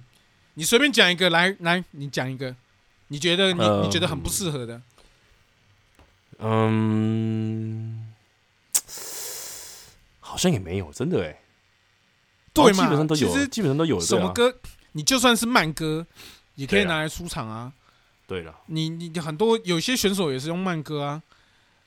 [0.56, 2.54] 你随便讲一个，来来，你讲一个，
[3.08, 4.82] 你觉得你、呃你觉得很不适合的，
[6.40, 8.14] 嗯，
[10.20, 11.40] 好像也没有，真的哎，
[12.54, 12.84] 对嘛？
[12.84, 14.00] 哦基本上都有其实，基本上都有。
[14.00, 14.54] 什么歌，
[14.94, 16.06] 你就算是慢歌，
[16.56, 17.72] 也可以拿来出场啊。
[18.28, 21.22] 对了，你你很多有些选手也是用慢歌啊，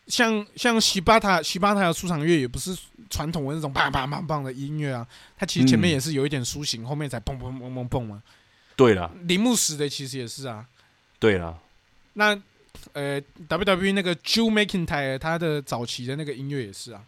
[0.07, 2.77] 像像喜巴塔喜巴塔的出场乐也不是
[3.09, 8.23] 传统的那种砰砰砰砰的音乐啊，它其实前面嗯也是有一点抒情，后面才蹦蹦蹦蹦蹦嘛。
[8.77, 10.67] 对了，铃木石的其实也是啊。
[11.19, 11.59] 对了，
[12.13, 12.39] 那
[12.93, 17.03] 呃，WWE 那个 Drew McIntyre 他的早期的那个音乐也是啊，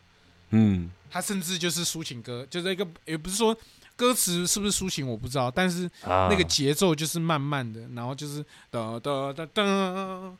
[0.50, 3.56] 嗯，他甚至就是抒情歌，就是一个也不是说
[3.96, 10.34] 歌词是不是抒情我不知道，但是啊，那个节奏就是慢慢的，然后就是哒哒哒哒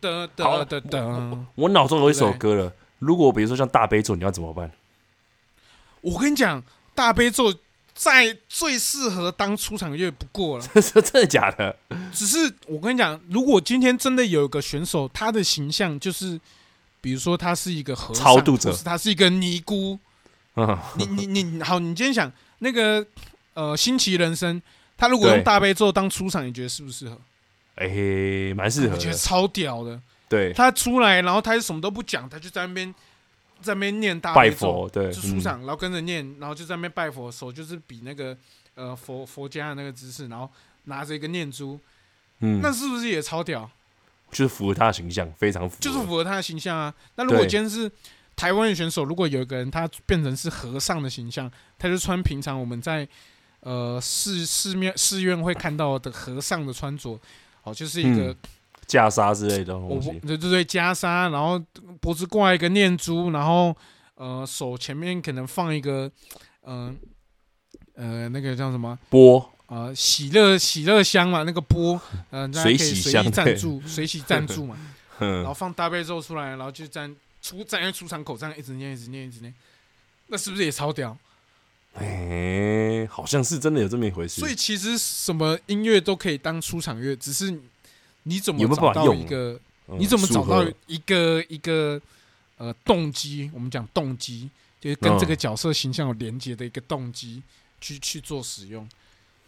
[0.00, 1.38] 哒哒哒哒。
[1.54, 2.72] 我脑中有一首歌了。
[2.98, 4.70] 如果比如说像大悲咒，你要怎么办？
[6.00, 6.62] 我跟你讲，
[6.94, 7.52] 大悲咒
[7.94, 10.66] 在最适合当出场乐不过了。
[10.74, 11.76] 这 真的假的？
[12.12, 16.40] 只是我跟你讲，如果今天真的有一个选手，他的形象就是，
[17.02, 19.98] 比如说他是一个和尚，超度者是他是一个尼姑，
[20.56, 23.04] 嗯，你你你好，你今天想那个
[23.52, 24.62] 呃新奇人生，
[24.96, 27.20] 他如果用大悲咒当出场，你觉得适不适合？
[27.74, 28.94] 哎，蛮适合的。
[28.94, 30.00] 我觉得超屌的。
[30.28, 32.94] 对，他出来，然后他什么都不讲，他就在那边
[33.60, 38.34] 在那边念大拜悲咒，佛，对，嗯就出场，然后跟着念，然后就在那边拜佛，手就是比那个
[38.74, 40.48] 呃佛佛家的那个姿势，然后
[40.84, 41.78] 拿着一个念珠，
[42.40, 43.70] 嗯，那是不是也超屌？
[44.32, 45.80] 就是符合他的形象，非常符合。
[45.80, 46.92] 就是符合他的形象啊。
[47.14, 47.88] 那如果今天是
[48.34, 53.06] 台湾的选手，如果有一个人他变成是和尚的形象，他就穿平常我们在
[53.60, 57.20] 呃寺寺庙寺院会看到的和尚的穿着，
[57.62, 58.36] 哦，就是一个、嗯
[58.88, 60.10] 袈裟之类的我东西。
[60.26, 61.58] 对对对袈裟，然后
[62.00, 63.74] 脖子挂一个念珠，然后
[64.16, 66.10] 呃手前面可能放一个
[66.64, 66.94] 嗯
[67.94, 68.98] 呃那个叫什么？
[69.08, 74.76] 波，呃，喜乐喜乐香嘛，那个波，嗯、呃， 大家可以水洗随意香赞助，水洗赞助嘛，
[75.18, 79.54] 然后嗯，放大悲咒出来，然后就站出站在出场口这样一直念一直念一直念，
[80.26, 81.16] 那是不是也超屌？
[81.94, 84.40] 哎，好像是真的有这么一回事。
[84.40, 87.58] 所以其实什么音乐都可以当出场乐，只是
[88.24, 89.58] 你怎么找到一个，
[89.88, 91.98] 嗯你怎么找到一个一个
[92.58, 93.50] 呃动机？
[93.54, 97.42] 我们讲动机，就是跟这个嗯角色形象有连接的一个动机，
[97.80, 98.86] 去去做使用。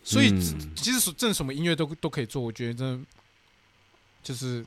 [0.04, 3.06] 所以嗯其实正什么音乐都都可以做，我觉得真的
[4.22, 4.64] 就是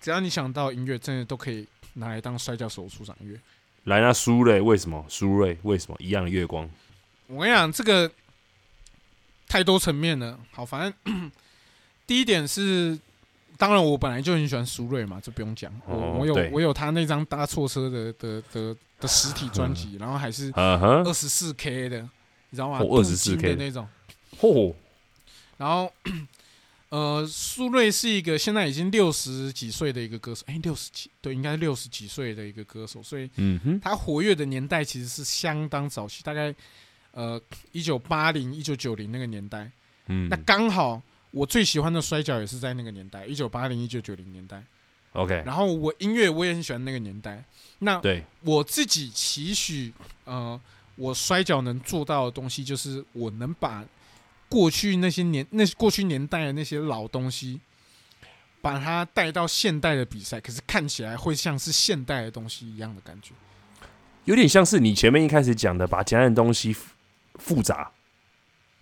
[0.00, 3.38] 只要你想到音乐，真的都可以拿来当摔跤手出场乐。
[3.84, 5.04] 来那苏瑞为什么？
[5.08, 6.68] 苏瑞为什么一样的月光？
[7.26, 8.10] 我跟你讲，这个
[9.48, 10.38] 太多层面了。
[10.52, 11.30] 好，反正
[12.06, 12.98] 第一点是，
[13.56, 15.72] 当然我本来就很喜欢苏瑞嘛，这不用讲。
[15.86, 22.00] 我哦我有我有他那张搭错车的的的的实体专辑， 然后还是二十四 K 的，
[22.50, 22.78] 你知道吗？
[22.78, 23.88] 二十四 K 的那种。
[24.40, 24.74] 嚯，
[25.56, 25.92] 然后，
[26.90, 36.54] 呃，苏芮是一个现在已经六十几岁的一个歌手，哎，六十几，对，应该六十几岁的一个歌手，所以嗯哼，他活跃的年代其实是相当早期，大概
[37.12, 37.40] 呃
[37.72, 39.70] 一九八零、一九九零那个年代。
[40.06, 44.62] 嗯那刚好我最喜欢的摔跤也是在那个年代，一九八零、一九九零年代。
[45.12, 47.44] ，OK，然后我音乐我也很喜欢那个年代。
[47.80, 49.92] 那对，我自己期许，
[50.24, 50.58] 呃，
[50.96, 53.84] 我摔跤能做到的东西，就是我能把
[54.48, 57.60] 过去那些年那过去年代的那些老东西，
[58.60, 63.32] 把它带到现代的比赛，可是看起来会像是现代的东西一样的感觉。
[64.24, 66.92] 有点像是你前面一开始讲的，把简单的东西复
[67.34, 67.90] 复杂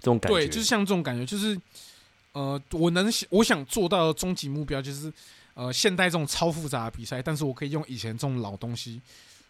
[0.00, 0.38] 这种感觉。
[0.38, 1.60] 对，就是像这种感觉，就是
[2.32, 5.12] 呃，我能我想做到的终极目标就是
[5.54, 9.00] 呃，现代这种超复杂的比赛，但是我可以用以前这种老东西，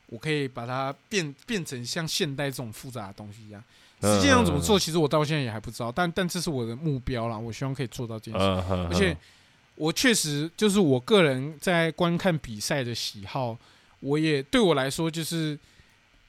[0.06, 3.62] 我可以把它变变成像现代这种复杂的东西一样。
[4.02, 8.46] 实际上怎么做，其实我到现在也还不知道，但但这是我的目标啦，我希望可以做到这件事。
[8.46, 9.16] 而而且
[9.74, 13.56] 我确实就是我个人在观看比赛的喜好，
[14.00, 15.58] 我也对我来说就是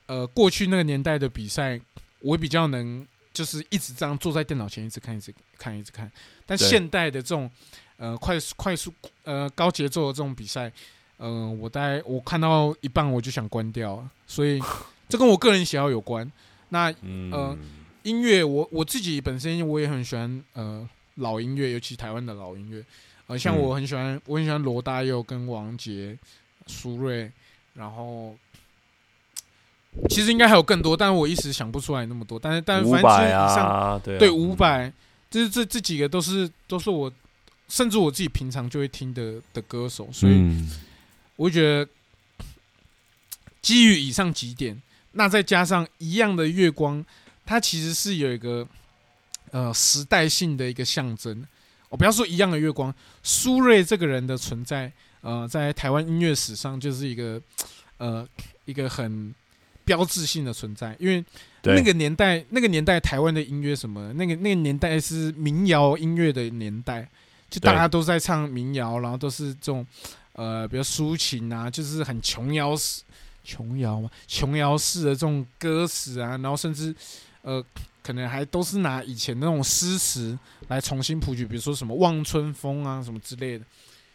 [0.06, 1.80] 呃，过去那个年代的比赛，
[2.19, 6.10] 我比较能就是一直这样坐在电脑前一直看，一直看，一直看。
[6.45, 7.51] 但现代的这种
[7.97, 10.71] 呃快速快速呃高节奏的这种比赛，
[11.19, 14.62] 嗯、我大概我看到一半我就想关掉，所以
[15.10, 16.32] 这跟我个人喜好有关。
[16.69, 17.32] 那嗯。
[17.32, 17.58] 呃
[18.03, 22.82] 音乐，我我自己本身我也很喜欢呃老音乐，尤其台湾的老音乐。
[23.25, 23.60] 呃，像嗯。
[23.60, 26.17] 我很喜欢，我很喜欢罗大佑跟王杰、
[26.67, 27.30] 苏芮，
[27.73, 28.34] 然后
[30.10, 32.39] 其实应该还有更多，但是我一时想不出来那么多。
[32.39, 34.19] 但是但是反正就是百以上啊，对啊。
[34.19, 34.93] 对伍佰，
[35.30, 37.12] 就是这这几个都是都是我
[37.67, 40.71] 甚至我自己平常就会听的的歌手，所以嗯。
[41.36, 41.91] 我觉得
[43.62, 44.82] 基于以上几点，
[45.17, 47.03] 那再加上一样的月光，
[47.45, 48.65] 它其实是有一个
[49.51, 51.45] 呃时代性的一个象征。
[51.89, 57.41] 我不要说一样的月光，苏芮这个人的存在，呃，在台湾音乐史上就是一个
[57.97, 58.27] 呃
[58.65, 59.34] 一个很
[59.86, 61.23] 标志性的存在，因为
[61.63, 67.08] 那个年代，那个年代台湾的音乐什么，那个那个年代是民谣音乐的年代，
[67.49, 69.88] 就大家都在唱民谣，然后都是这种
[70.34, 73.01] 呃，比如抒情啊，就是很琼瑶式、
[73.47, 76.93] 琼瑶嘛，琼瑶式的这种歌词啊，然后甚至
[77.41, 77.63] 呃，
[78.03, 83.65] 可能还都是拿以前那种诗词来重新谱曲，比如说什么《望春风》啊什么之类的。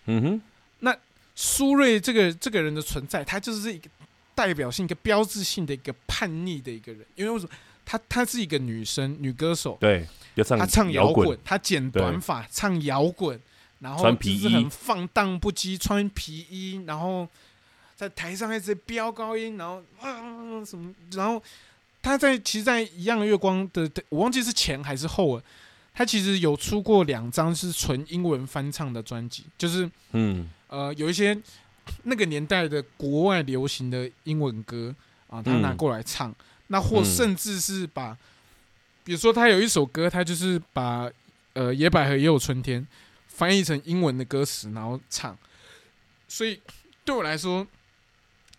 [0.05, 0.43] 嗯哼，
[0.81, 0.95] 那
[1.35, 3.89] 苏芮这个这个人的存在，他就是一个
[4.35, 7.07] 代表性、一个标志性的一个叛逆的一个人。
[7.15, 7.51] 因为为什么？
[7.85, 13.39] 她她是一个女生，女歌手，对，她唱摇滚，她剪短发，唱摇滚，
[13.81, 17.29] 然后穿皮衣就是很放荡不羁，穿皮衣，然后
[18.03, 21.41] 在台上一直飙高音，然后啊什么，然后
[22.03, 25.45] 他在其实，在一样的月光的，我忘记是前还是后了。
[25.95, 31.41] 他其实有出过两张是纯英文翻唱的专辑，就是嗯呃，有一些
[32.03, 34.93] 那个年代的国外流行的英文歌
[35.29, 36.35] 啊，他拿嗯过来唱，
[36.67, 38.19] 那或嗯甚至是把，
[39.05, 41.09] 比如说他有一首歌，他就是把
[41.53, 42.83] 呃《野百合也有春天》
[43.29, 45.39] 翻译成英文的歌词，然后唱。
[46.27, 46.61] 所以
[47.05, 47.65] 对我来说，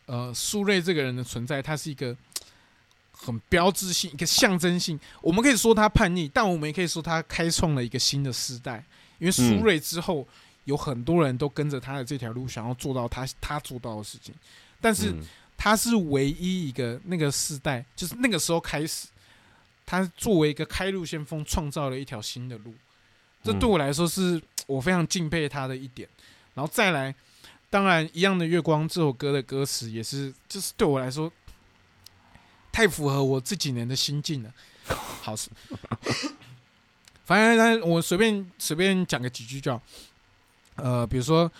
[0.05, 2.15] 呃，苏瑞这个人的存在，他是一个
[3.11, 4.99] 很标志性、一个象征性。
[5.21, 8.83] 我们可以说他叛逆，但我们也可以说他开创了一个新的时代。
[9.19, 10.27] 因为苏瑞之后，
[10.65, 14.35] 有很多人都跟着他的这条路，想要做到他他做到的事情。
[14.81, 15.23] 但是嗯
[15.55, 19.07] 他是唯一一个那个时代，就是那个时候开始，
[19.85, 22.73] 他作为一个开路先锋，创造了一条新的路。
[23.41, 26.09] 这嗯对我来说是我非常敬佩他的一点。
[26.53, 27.15] 然后再来，
[27.73, 31.31] 当然《一样的月光》这首歌的歌词也是，就是对我来说
[32.71, 34.53] 太符合我这几年的心境了。
[34.86, 35.36] 好，
[37.25, 39.81] 反正我随便随便讲个几句就好。
[40.75, 41.51] 呃，比如说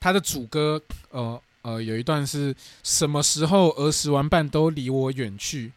[0.00, 5.70] 他的主歌，呃呃，有一段是什么时候儿时玩伴都离我远去，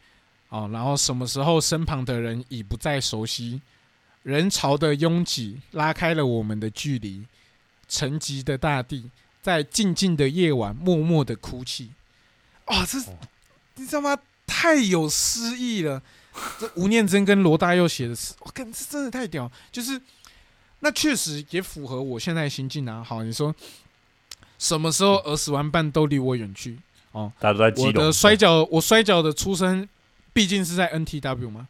[0.48, 3.60] 哦，然后什么时候身旁的人已不再熟悉，
[4.22, 7.26] 人潮的拥挤拉开了我们的距离，
[7.89, 9.10] 沉寂的大地
[9.44, 11.92] 在静静的夜晚默默的哭泣。
[12.66, 13.18] 啊、这哦
[13.76, 14.18] 你知道吗？
[14.48, 16.02] 太有诗意了。
[16.60, 20.02] 这吴念真跟罗大佑写的词，我、看这真的太屌，就是
[20.80, 23.04] 那确实也符合我现在心境啊。
[23.04, 23.54] 好，你说
[24.58, 26.80] 什么时候儿时玩伴都离我远去？
[27.40, 29.88] 大家都在我的摔跤，我摔跤的出身
[30.34, 31.68] 毕竟是在 NTW 嘛，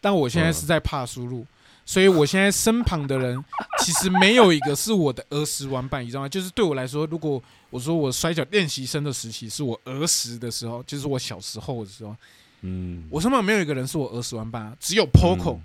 [0.00, 1.46] 但我现在是在帕输入，
[1.88, 3.42] 所以我现在身旁的人
[3.80, 6.28] 其实没有一个是我的儿时玩伴，你知道吗？
[6.28, 12.14] 就是对我来说，如果我说我摔跤练习生的时期是我儿时的时候，就是我小时候的时候，
[12.60, 15.62] 嗯，我身旁没有一个人是我儿时玩伴啊，只有 Poco，、嗯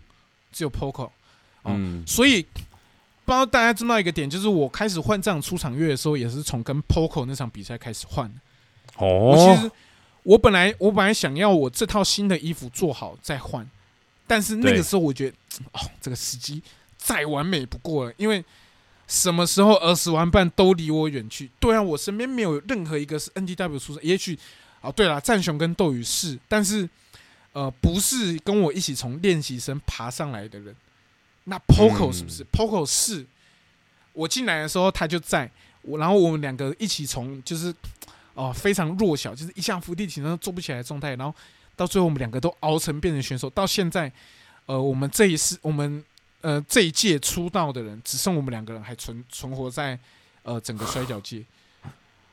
[0.53, 1.09] 只有 Poco。
[1.65, 2.41] 嗯所以
[3.25, 8.33] 不知道大家知道一个点，就是我开始换这场出场乐的时候，也是从跟 Poco 那场比赛开始换
[8.95, 9.05] 哦。
[9.05, 9.71] 我其哦实，
[10.23, 13.69] 我本来我本来想要我这套新的衣服做好再换，
[14.25, 15.35] 但是那个时候我觉得，
[15.73, 16.61] 哦，这个时机
[16.97, 18.43] 再完美不过了，因为
[19.07, 21.49] 什么时候儿时玩伴都离我远去。
[21.59, 24.37] 对啊，我身边没有任何一个是 NDW 出身，也许
[24.81, 26.89] 哦，对了，战雄跟斗鱼是，但是
[27.51, 30.75] 呃不是跟我一起从练习生爬上来的人。
[31.45, 33.25] 那 Poco 是不是、p o c o 是
[34.13, 35.51] 我进来的时候他就在
[35.81, 37.73] 我，然后我们两个一起从就是
[38.35, 41.35] 哦、非常弱小，就是一项伏地挺身都做不起来的状态，然后
[41.75, 44.11] 到最后我们两个都熬成变成选手，到现在
[44.65, 46.03] 呃我们这一次我们
[46.41, 49.97] 呃这一届出道的人只剩我们两个人还存存活在
[50.43, 51.43] 呃整个摔跤界。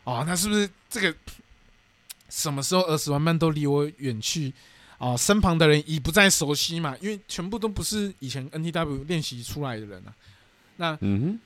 [0.04, 1.14] 哦，那是不是这个
[2.28, 4.52] 什么时候二十万慢都离我远去？
[4.98, 10.12] 哦，身旁的人已不再熟悉嘛，因为全部都不是以前 NTW 练习出来的人啊。
[10.76, 11.38] 那嗯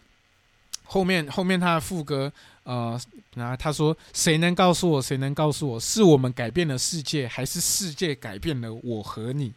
[0.84, 2.32] 后面后面他的副歌，
[2.62, 3.00] 呃，
[3.34, 5.02] 然后他说：“谁能告诉我？
[5.02, 5.80] 谁能告诉我？
[5.80, 9.52] 是我们改变了世界，还是世界改变了我和你？”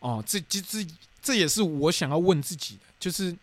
[0.00, 0.86] 哦，这这这
[1.22, 3.34] 这也是我想要问自己的，就是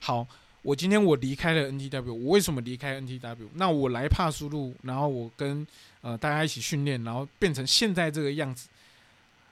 [0.00, 0.26] 好，
[0.62, 3.48] 我今天我离开了 NTW，我为什么离开 NTW？
[3.54, 5.66] 那我来帕苏路，然后我跟
[6.00, 8.68] 呃大家一起训练，然后变成现在这个样子，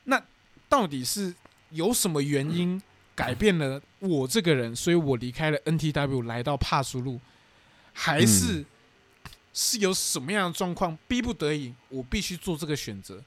[0.05, 0.23] 那
[0.69, 1.35] 到底是
[1.71, 2.81] 有什么原因
[3.17, 7.19] 改变了我这个人，所以我离开了 NTW 来到帕苏路，
[7.93, 8.65] 还是、
[9.55, 13.17] 是有什么样的状况逼不得已，我必须做这个选择？
[13.17, 13.23] 哦，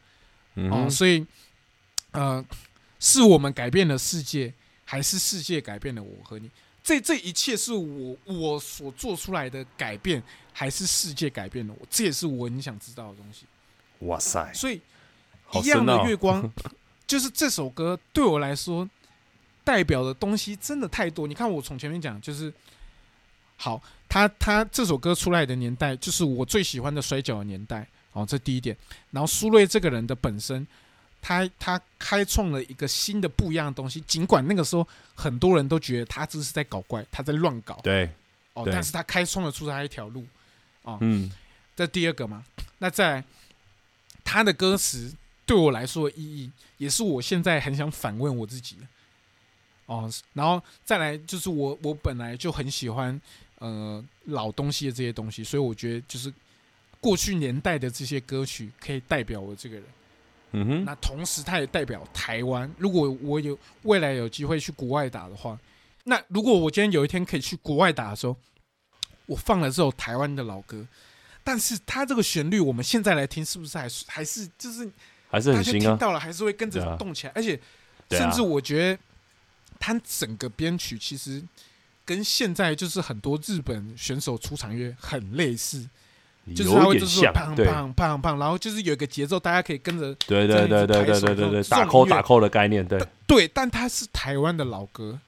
[0.55, 1.25] 嗯哼所以
[2.11, 2.45] 呃，
[2.99, 4.53] 是我们改变了世界，
[4.85, 6.49] 还是世界改变了我和你？
[6.83, 10.21] 这这一切是我我所做出来的改变，
[10.53, 11.85] 还是世界改变了我？
[11.89, 13.45] 这也是我很想知道的东西。
[14.05, 14.79] 哇塞，所以
[15.45, 16.49] 好一样的月光，
[17.05, 18.89] 就是这首歌对我来说
[19.69, 21.27] 代表的东西真的太多。
[21.27, 22.51] 你看，我从前面讲，就是
[23.55, 27.87] 好，他他这首歌出来的年代，就是我最喜欢的摔跤的年代。
[28.13, 28.75] 哦，这第一点。
[29.11, 30.65] 然后苏芮这个人的本身，
[31.21, 34.01] 他他开创了一个新的不一样的东西。
[34.07, 38.09] 尽管那个时候很多人都觉得他这是在搞怪，他在乱搞对，
[38.55, 40.25] 哦，但是他开创了出他一条路。
[40.99, 41.31] 嗯
[41.75, 42.43] 这第二个嘛，
[42.79, 43.23] 那在
[44.23, 45.13] 他的歌词
[45.45, 48.87] 对我来说的意义，也是我现在很想反问我自己的。
[49.89, 53.19] 哦，然后再来就是我我本来就很喜欢
[53.57, 56.31] 呃老东西的这些东西，所以我觉得就是
[57.01, 59.85] 过去年代的这些歌曲可以代表我这个人。
[60.51, 62.71] 嗯哼，那同时它也代表台湾。
[62.77, 65.57] 如果我有未来有机会去国外打的话，
[66.03, 68.35] 那如果我今天有一天可以去国外打的时候，
[69.25, 70.85] 我放了这首台湾的老歌，
[71.43, 74.89] 但是它这个旋律我们现在来听，是不是还是还是就是
[75.29, 77.59] 还是大家很新啊，听到了还是会跟着动起来，而且
[78.09, 78.99] 甚至我觉得
[79.79, 81.41] 它整个编曲其实
[82.05, 85.87] 跟现在就是很多日本选手出场乐很类似，
[86.55, 95.19] 就是它有会就是说点像，对，砰砰砰砰，然后就是有一个节奏，大家可以跟着对对对对对对对对，打扣扣打扣的概念，对，对，但它是台湾的老歌，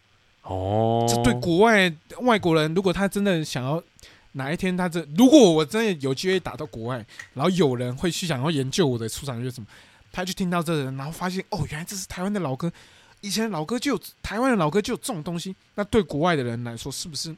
[0.44, 3.82] 哦，这对国外外国人，如果他真的想要
[4.34, 9.68] 哪一天他这，如果我真的有机会打到国外，然后有人会去想要研究我的出场乐什么，
[10.12, 12.72] 他就听到这人，然后发现哦，原来这是台湾的老歌，
[13.22, 17.36] 以前老歌就有台湾的老歌就有这种东西，那对国外的人来说，是不是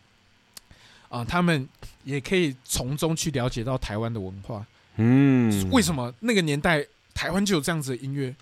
[1.09, 1.69] 啊、他们
[2.03, 4.65] 也可以从中去了解到台湾的文化？
[4.95, 8.35] 嗯，为什么那个年代台湾就有这样子的音乐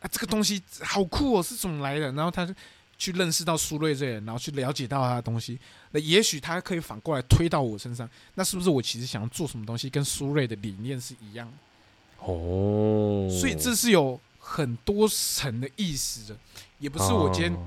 [0.00, 0.08] 啊？
[0.12, 2.12] 这个东西好酷哦，是怎么来的？
[2.12, 2.52] 然后他就
[2.98, 5.58] 去认识到苏芮这个人，然后去了解到他的东西，
[5.92, 8.06] 那也许他可以反过来推到我身上。
[8.34, 12.26] 那是不是我其实想要做什么东西跟苏芮的理念是一样的？
[12.26, 16.38] 哦，所以这是有很多层的意思的，
[16.80, 17.66] 也不是我今天，哦。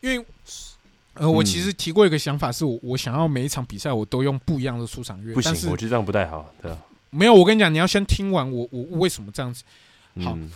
[0.00, 0.24] 因为
[1.14, 6.78] 呃，我嗯其实提过一个想法，是我我想要每一场比赛我都用不一样的出场乐，不但是行，我觉得这样不太好，对啊，
[7.10, 9.64] 没有，我跟你讲，你要先听完我我我为什么这样子。
[10.22, 10.50] 好嗯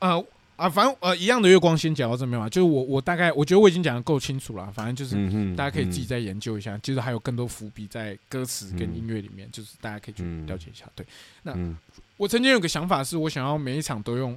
[0.00, 0.24] 呃
[0.56, 10.44] 啊，反正呃一样的月光先讲到这边吧，就是我我大概我觉得我已经讲的够清楚了，反正就是嗯大家可以自己嗯再研究一下，其实还有更多伏笔在歌词跟嗯音乐里面，就是大家可以去嗯。
[10.46, 10.84] 了解一下。
[10.96, 11.06] 对。
[11.44, 11.76] 那嗯。
[12.16, 14.36] 我曾经有个想法是，我想要每一场都用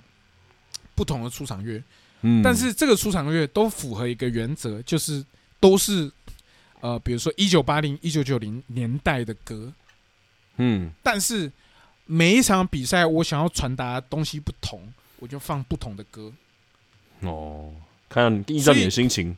[0.93, 1.81] 不同的出场乐，
[2.21, 5.25] 嗯，但是这个出场乐都符合一个原则，就是
[5.59, 6.11] 都是
[6.79, 9.73] 呃比如说一九八零、一九九零年代的歌，
[10.57, 11.51] 嗯但是
[12.05, 14.81] 每一场比赛我想要传达的东西不同，
[15.19, 16.31] 我就放不同的歌。
[17.21, 17.73] 哦，
[18.09, 19.35] 看依照你的心情，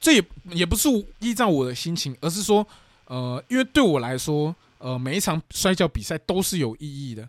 [0.00, 0.88] 这也也不是
[1.20, 2.66] 依照我的心情，而是说，
[3.06, 7.28] 呃，因为对我来说，呃，每一场摔跤比赛都是有意义的。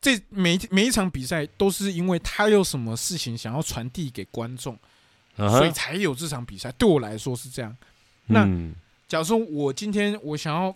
[0.00, 4.78] 这每一每一场比赛都是因为他有什么事情想要传递给观众，
[5.36, 6.70] 所以才有这场比赛。
[6.72, 7.76] 对我来说是这样。
[8.26, 8.74] 那嗯
[9.08, 10.74] 假如说我今天我想要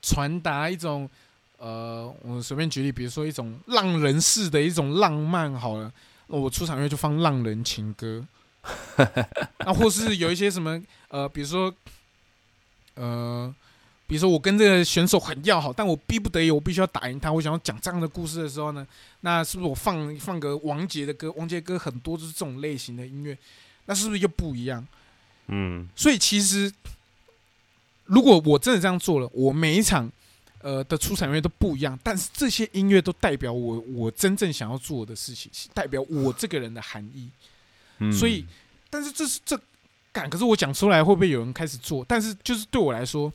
[0.00, 1.10] 传达一种，
[1.58, 5.92] 呃，我随便举例，比如说一种浪人式的一种浪漫，好了，
[6.28, 8.24] 那我出场乐就放浪人情歌，
[9.58, 11.74] 啊，或是有一些什么，呃，比如说，
[12.94, 13.52] 呃，
[14.10, 17.30] 比如说我跟这个选手很要好，但我逼不得已，我必须要打赢他。
[17.30, 18.84] 我想要讲这样的故事的时候呢，
[19.20, 21.30] 那是不是我放放个王杰的歌？
[21.36, 23.38] 王杰歌很多就是这种类型的音乐，
[23.86, 24.84] 那是不是又不一样？
[25.46, 26.72] 嗯，所以其实，
[28.06, 30.10] 如果我真的这样做了，我每一场
[30.60, 37.30] 呃的出场音乐都不一样，但是这些音乐都代表我我真正想要做的事情，代表我这个人的含义。
[37.98, 38.44] 嗯所以，
[38.90, 39.56] 但是这是这
[40.10, 42.04] 感，可是我讲出来会不会有人开始做？
[42.08, 43.32] 但是就是对我来说，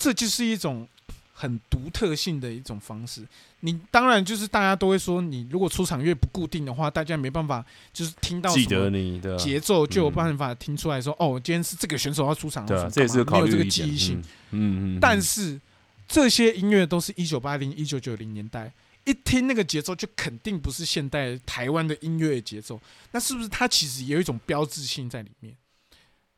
[0.00, 0.88] 这就是一种
[1.34, 3.22] 很独特性的一种方式。
[3.60, 15.60] 你当然就是大家都会说，你如果出场乐不固定的话，大家没办法就是听到记得你的节奏就有嗯办法听出来说，哦，今天是这个选手要出场，对这也是干嘛没有这个考虑一点记忆性。，嗯嗯，嗯但是
[16.08, 18.72] 这些音乐都是一九八零、一九九零年代，
[19.04, 22.80] 一听那个节奏就肯定不是现代台湾的音乐节奏。
[23.12, 25.54] 那是不是它其实也有一种标志性在里面？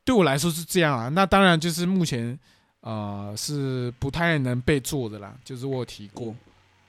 [0.04, 1.08] 对我来说是这样啊。
[1.10, 2.36] 那当然就是目前
[2.82, 6.34] 呃是不太能被做的啦，就是我有提过。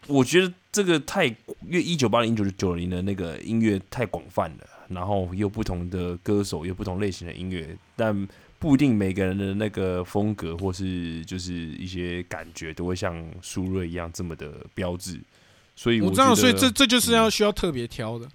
[0.07, 8.27] 我觉得这个太因为一九八零、一九九零的那个音乐太广泛了，然后有不同的歌手，有不同类型的音乐，但
[8.59, 15.17] 不一定每个人的那个风格或是就是一些感觉都会像苏芮一样这么的标志。
[15.75, 18.27] 所以我知道，所以这这就是要嗯需要特别挑的。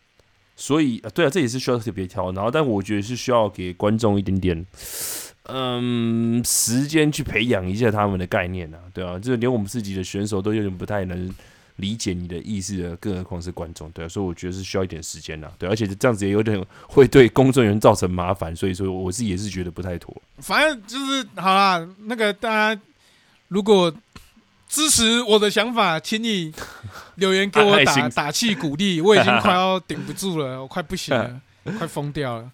[0.61, 2.33] 所以啊，对啊，这也是需要特别挑。
[2.33, 4.67] 然后，但我觉得是需要给观众一点点，
[5.45, 11.33] 嗯，时间去培养一下他们的概念啊，对啊，这连我们自己的选手都有点不太能
[11.77, 20.15] 理解你的意思的，更何况是观众，对啊，所以我觉得是需要一点时间的，对，而且这样子也有点会对工作人员造成麻烦，所以说我自己也是觉得不太妥。
[20.39, 22.81] 反正就是好啦，那个大家
[23.47, 23.95] 如果
[24.69, 26.53] 支持我的想法，请你
[27.17, 29.01] 留言给我打打气鼓励。
[29.01, 31.41] 我已经快要顶不住了， 我快不行了，
[31.79, 32.51] 快疯掉了。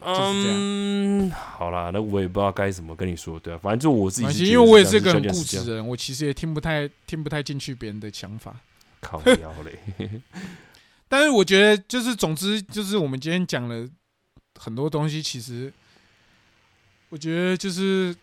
[0.00, 8.54] 嗯，好啦，那我也不知道该怎么跟你说，对啊，反正就我自己因为我也是个很固执的人，我其实也听不太听不太进去别人的想法。
[9.00, 10.10] 靠腰嘞，
[11.08, 13.88] 但是我觉得，就是总之，就是我们今天讲了
[14.56, 15.72] 很多东西，其实
[17.08, 18.14] 我觉得就是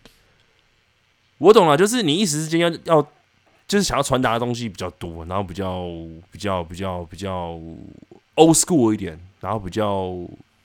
[1.37, 3.01] 我懂了，就是你一时之间要要，
[3.67, 5.85] 就是想要传达的东西比较多，然后比较
[6.31, 7.59] 比较比较比较
[8.35, 10.11] old school 一点，然后比较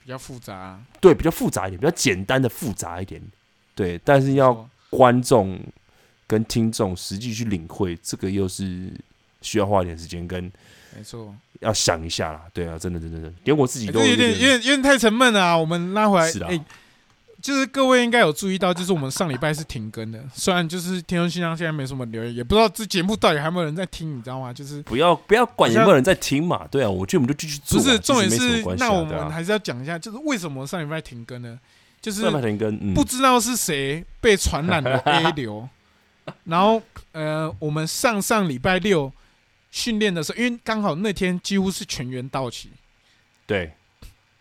[0.03, 3.21] 比较复杂、对比较复杂一点，比较简单的复杂一点，
[3.75, 5.59] 对，但是要观众
[6.27, 8.91] 跟听众实际去领会，这个又是
[9.41, 10.43] 需要花一点时间跟
[10.95, 15.57] 没错，要想一下啦，对啊，真的真的真的，连我自己都有点有点有点太沉闷了啊！
[15.57, 16.61] 我们拉回来，是啊欸
[17.41, 24.53] 就是各位应该有注意到，就是我们上礼拜是停更的，虽然就是天空信箱现在没什么留言，也不知道这节目到底还有没有人在听，你知道吗？
[24.53, 31.59] 就是不要不要管有没有人在听嘛，对啊，我觉得我们就继续做啊，不是重点是，啊那我们还是要讲一下，就是为什么上礼拜停更呢？
[32.01, 32.27] 就是
[32.95, 35.69] 不知道是谁被传染了 A 流，
[36.45, 36.81] 然后
[37.11, 39.13] 呃，我们上上礼拜六
[39.69, 42.71] 训练的时候，因为刚好那天几乎是全员到齐，
[43.45, 43.73] 对，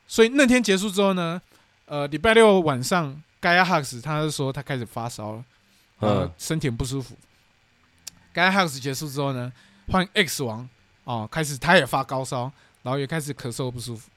[0.06, 1.38] 所以那天结束之后呢，
[1.90, 5.44] 呃，礼拜六晚上，盖亚哈斯他就说他开始发烧了，
[5.98, 7.16] 呃嗯，身体不舒服。
[8.32, 9.52] 盖亚哈斯结束之后呢，
[9.88, 10.68] 换 X 王
[11.02, 12.42] 哦，开始他也发高烧，
[12.84, 14.08] 然后也开始咳嗽不舒服。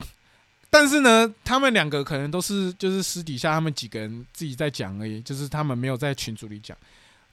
[0.70, 6.74] 但是呢，他们两个可能都是就是私底下他们几个人自己在讲而已，就是他们没有在群组里讲。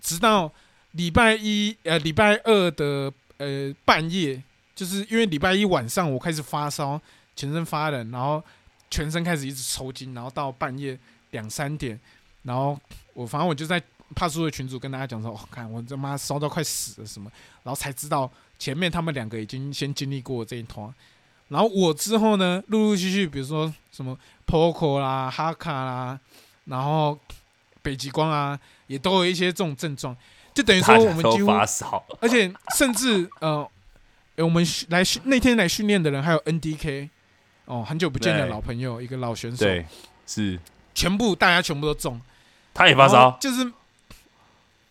[0.01, 0.51] 直到
[0.91, 4.43] 礼拜一呃礼拜二的呃半夜，
[4.75, 6.99] 就是因为礼拜一晚上我开始发烧，
[7.37, 8.43] 全身发冷，然后
[8.91, 10.99] 全身开始一直抽筋，然后到半夜
[11.31, 11.99] 两三点，
[12.43, 12.79] 然后
[13.13, 13.81] 我反正我就在
[14.13, 17.31] 帕苏的群组跟大家讲说，哦，看我他妈烧到快死了什么，
[17.63, 18.29] 然后才知道
[18.59, 20.93] 前面他们两个已经先经历过这一团，
[21.47, 26.19] 然后我之后呢，陆陆续续，比如说什么 Poco 啦、哈卡啦，
[26.65, 27.17] 然后
[27.81, 30.13] 北极光啊，也都有一些这种症状，
[30.53, 33.65] 就等于说我们几乎发烧，而且甚至呃，
[34.35, 37.09] 诶我们训来训那天来训练的人还有 NDK
[37.71, 39.85] 哦，很久不见的老朋友，一个老选手，对，
[40.27, 40.59] 是
[40.93, 42.19] 全部大家全部都中，
[42.73, 43.71] 他也发烧，就是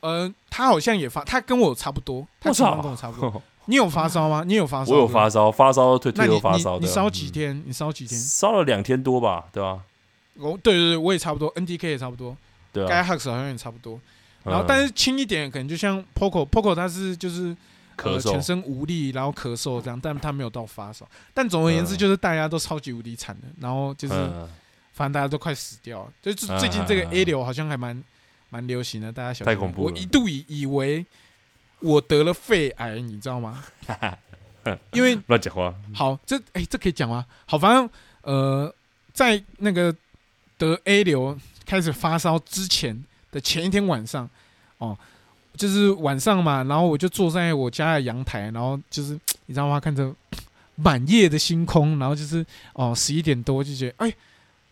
[0.00, 3.42] 呃，他好像也发，他跟我差不多，他我操情况跟我差不多。
[3.66, 4.42] 你有发烧吗？
[4.46, 4.92] 你有发烧？
[4.94, 7.32] 我有发烧，发烧退退那你都发烧的，你你烧几嗯？
[7.32, 7.62] 天？
[7.66, 8.18] 你烧几天？
[8.18, 9.80] 烧了两天多吧，对吧？
[10.38, 12.34] 哦，对对对，我也差不多，NDK 也差不多，
[12.72, 14.00] 对啊，Hux 好像也差不多。
[14.42, 17.54] 然后嗯但是轻一点，可能就像 Poco，Poco 他是就是
[17.96, 21.08] 咳呃、全，身无力，然后咳嗽这样，但他没有到发烧。
[21.34, 24.48] 但总而言之，嗯就是大家都超级无敌惨的，然后就是、嗯，
[24.92, 26.12] 反正大家都快死掉了。
[26.22, 28.02] 就是嗯最近这个 A 流好像还蛮
[28.48, 31.04] 蛮流行的，大家小心太恐怖了我一度以以为
[31.80, 33.64] 我得了肺癌，你知道吗？
[34.92, 37.24] 因为乱讲话，好，这哎、这可以讲吗？
[37.46, 37.88] 好，反正
[38.22, 38.72] 呃，
[39.12, 39.94] 在那个
[40.58, 44.28] 得 A 流开始发烧之前的前一天晚上，
[44.76, 44.96] 哦，
[45.56, 49.12] 就是晚上嘛，然后我就坐在我家的阳台，然后就是
[49.46, 49.78] 你知道吗？
[49.78, 50.14] 看着
[50.76, 54.14] 满夜的星空，然后就是哦十一点多就觉得哎，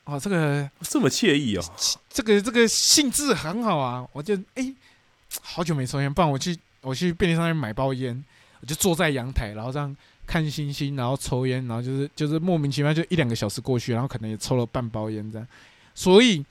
[0.05, 1.64] 哦这个这么惬意哦，
[2.09, 4.74] 这个这个兴致很好啊，我就哎
[5.43, 8.24] 好久没抽烟，不然我去我去便利商店买包烟，
[8.61, 9.95] 我就坐在阳台，然后这样
[10.26, 15.47] 看星星，然后抽烟，然后就是就是莫名其妙就一两个小时过去，然后可能也抽了半包烟这样，
[15.95, 16.43] 所以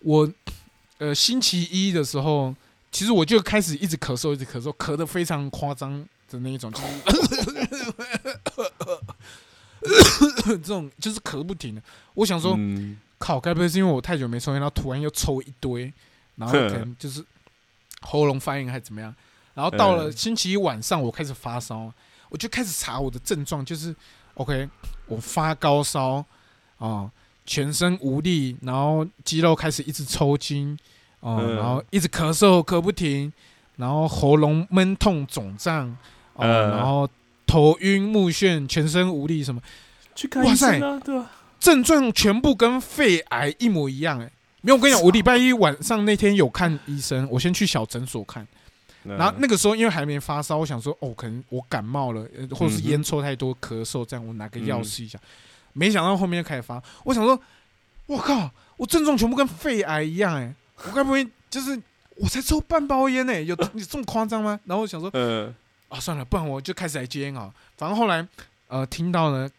[0.00, 0.30] 我
[0.98, 2.54] 呃星期一的时候，
[2.92, 7.36] 其实我就开始一直咳嗽，一直咳嗽，咳得非常夸张的那一种，就是
[10.46, 11.82] 这种就是咳不停的。
[12.14, 15.92] 我想说，嗯靠，该不会是因为我太久没抽烟，然后突然又抽一堆，
[16.36, 17.24] 然后可能 就是
[18.02, 19.12] 喉咙发炎还是怎么样？
[19.54, 21.92] 然后到了嗯星期一晚上，我开始发烧，
[22.28, 23.94] 我就开始查我的症状，就是
[24.34, 24.68] OK，
[25.06, 26.24] 我发高烧
[26.78, 27.10] 啊、
[27.46, 30.78] 全身无力，然后肌肉开始一直抽筋，
[31.22, 31.56] 哦、嗯。
[31.56, 33.32] 然后一直咳嗽咳不停，
[33.76, 35.88] 然后喉咙闷痛肿胀，
[36.34, 36.70] 哦、嗯。
[36.70, 37.08] 然后
[37.46, 39.60] 头晕目眩，全身无力什么。
[40.14, 41.30] 去看医生啊，对吧？
[41.58, 48.46] 症状全部跟肺癌一模一样、哎，没有，我跟你讲，我礼拜一晚上那天有看医生，我先去小诊所看，
[49.04, 49.16] 嗯。
[49.16, 55.18] 然后那个时候因为还没发烧，我想说，哦，可能我感冒了，呃或者是烟抽太多、咳嗽，这样我拿个药嗯试一下。
[55.72, 57.40] 没想到后面就开始发，我想说，
[58.04, 60.54] 我靠，我症状全部跟肺癌一样、哎，
[60.86, 61.80] 我该不会就是
[62.16, 64.58] 我才抽半包烟呢、有 有这么夸张吗？
[64.64, 65.54] 然后我想说，嗯
[65.88, 67.52] 啊，算了，不然我就开始来戒烟啊。
[67.76, 68.26] 反正后来，
[68.68, 69.50] 呃，听到呢，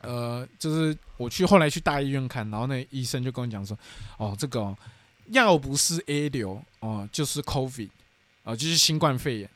[0.00, 3.78] 呃，就是我去后来去大医院看，然后那医生就跟我讲说，
[4.18, 4.76] 哦，这个哦
[5.26, 7.90] 要不是 A 流哦，就是 COVID，
[8.44, 9.50] 哦，就是新冠肺炎。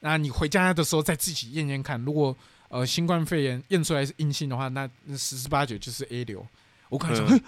[0.00, 2.34] 那你回家的时候再自己验验看，如果
[2.68, 6.46] 呃新冠肺炎验出来是阴性的话，那那十之八九就是 A 流。
[6.88, 7.42] 我可能说，嗯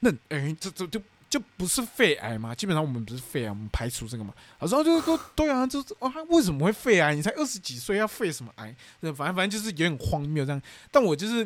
[0.28, 2.54] 那哎、这这就就不是肺癌嘛？
[2.54, 4.32] 基本上我们不是肺癌，我们排除这个嘛。
[4.58, 7.14] 然后就是说对啊，就是啊，为什么会肺癌？
[7.14, 8.74] 你才二十几岁要肺什么癌？
[9.00, 10.62] 反正反正就是有点荒谬这样。
[10.90, 11.44] 但我就是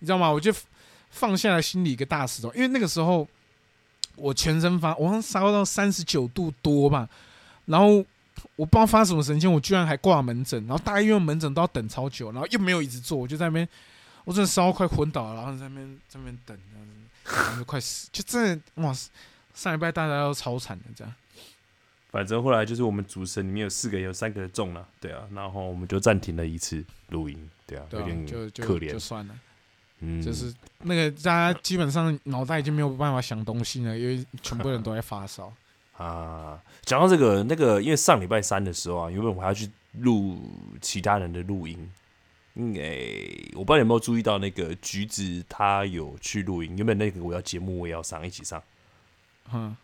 [0.00, 0.30] 你知道吗？
[0.30, 0.52] 我就
[1.10, 3.26] 放下了心里一个大石头，因为那个时候
[4.16, 7.08] 我全身发，我好像烧到三十九度多吧，
[7.66, 8.04] 然后。
[8.56, 13.68] 我不知道发什么神经，我居然还挂门诊，然后大医院门诊都要等超久，然后又没有椅子坐，我就在那边，
[14.24, 16.92] 我真的烧快昏倒了，然后在那边在那边等，这样子，
[17.58, 18.94] 就快死，就真的哇，
[19.54, 21.14] 上礼拜大家都超惨的这样。
[22.10, 29.34] 反正后来就是我们主持人里面有四个，有三个中了，对啊，然后我们就暂停了一次录音，对啊，有点可怜就，算了，
[30.00, 35.52] 嗯，就是那个大家基本上脑袋已经没有办法想东西了，因为全部人都在发烧。
[35.96, 40.40] 啊，讲到这个，那个因为上礼拜三的时候啊，原本我还要去录
[40.80, 41.90] 其他人的录音，
[42.54, 48.60] 因为我不知道你有没有注意到，那个橘子他有去录音，原本那个我要节目我也要上，一起上，
[49.52, 49.76] 嗯，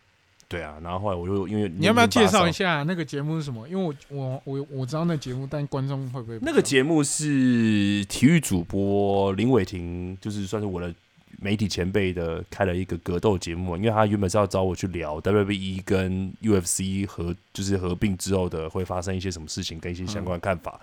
[0.49, 2.83] 对啊，然后后来我就因为你要不要介绍一下？
[2.83, 3.69] 那个节目是什么？
[3.69, 10.93] 因为我我我我知道那节目，但观众会不会不那个节目是体育主播林伟霆，就是算是我的
[11.39, 20.81] 媒体前辈的开了一个格斗节目，因为他原本是要找我去聊 WWE 跟 UFC 合就是合并之后的会发生一些什么事情跟一些相关看法。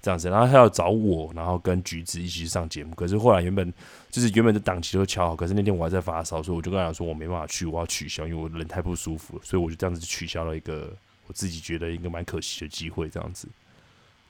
[0.00, 2.94] 这样子，然后他要找我，然后跟橘子一起去上节目。
[2.94, 3.72] 可是后来原本
[4.10, 10.94] 就是原本的档期都敲好，可是那天我还在发烧，所以我就跟他讲说我没办法去，我要取消，因为我人太不舒服了，所以我就这样子取消了一个
[11.26, 13.48] 我自己觉得一个蛮可惜的机会，这样子。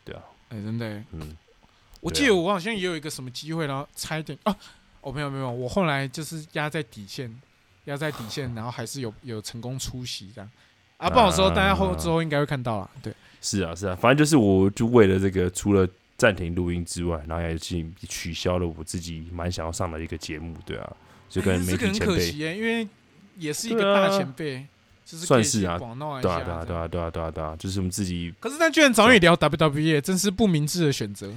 [0.04, 1.36] 对啊，哎、真的欸、嗯，
[2.00, 4.56] 我记得我好像也有一个什么机会，然后差一点啊，
[5.02, 7.30] 哦没有没有，我后来就是压在底线，
[7.84, 10.50] 压在底线， 然后还是有有成功出席这样。
[10.99, 12.90] 啊，不好说，大家后之后应该会看到啦。
[13.03, 20.92] 对，是啊，是啊，反正就是我就为了这个，除了暂停录音之外，然后也去取消了我自己蛮想要上的一个节目，对啊，
[21.30, 22.86] 就跟媒体前辈，可惜耶，因为
[23.38, 24.66] 也是一对个大啊前辈，
[25.07, 31.30] 就是算是啊对啊，下对啊，对啊，对啊，对啊，对啊，就是我们自己，可是他居然找你聊 WWE，真是不明智的选择。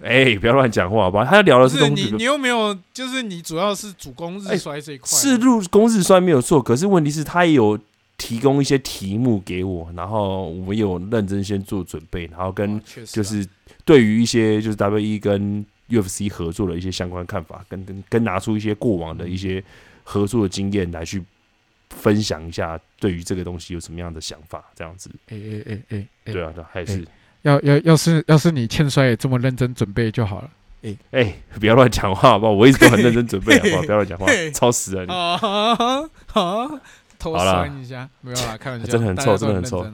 [0.00, 1.24] 哎、不要乱讲话好不好？
[1.24, 7.76] 他聊的是是东西，你你又没有，就是你主要是主攻日哎衰这一块啊，是录公式虽然没有错，可是问题是他也有
[8.18, 13.46] 提供一些题目给我，然后我们有认真先做准备，然后跟就是
[13.84, 19.62] 对于一些就是 W E 跟 UFC 合作的一些相关看法，跟跟跟拿出一些过往的一些
[20.04, 21.22] 合作的经验来去
[21.90, 25.08] 分享一下，对于这个东西有什么样的想法，这样子。
[25.28, 27.06] 哎哎哎哎哎，对啊，对啊，还是
[27.42, 30.50] 要要要是要是你欠衰也这么认真准备就好了。
[30.82, 32.52] 哎哎、不要乱讲话好不好？
[32.52, 33.82] 我一直都很认真准备， 好不好？
[33.82, 35.08] 不要乱讲话，超死人。
[35.08, 35.34] 啊
[36.34, 36.80] 啊！
[37.18, 39.86] 偷酸一下，没有啦，开玩笑， 真的很臭真的很臭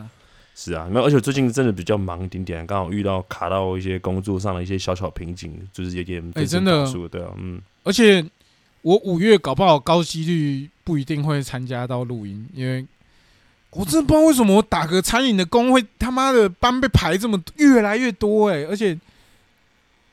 [0.57, 8.25] 是啊，没有，而且最近真的比较忙一点点，刚好遇到卡到一些工作上的一些小小瓶颈，就是有点分身哎真的对啊，嗯，而且
[8.83, 12.87] 我五月搞不好高几率不一定会参加到录音，因为
[13.71, 18.97] 我真的不知道为什么我打个餐饮的工会他妈的班被排这么越来越多哎、而且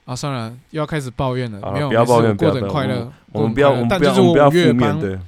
[0.05, 1.59] 啊，算了，又要开始抱怨了。
[1.72, 3.14] 没有，不要抱怨过得很快乐。
[3.32, 5.20] 我们不要，我们不要，我们不要负面班，对。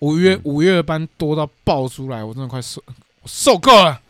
[0.00, 2.82] 五月五月班多到爆出来，我真的快受
[3.24, 4.00] 受够了。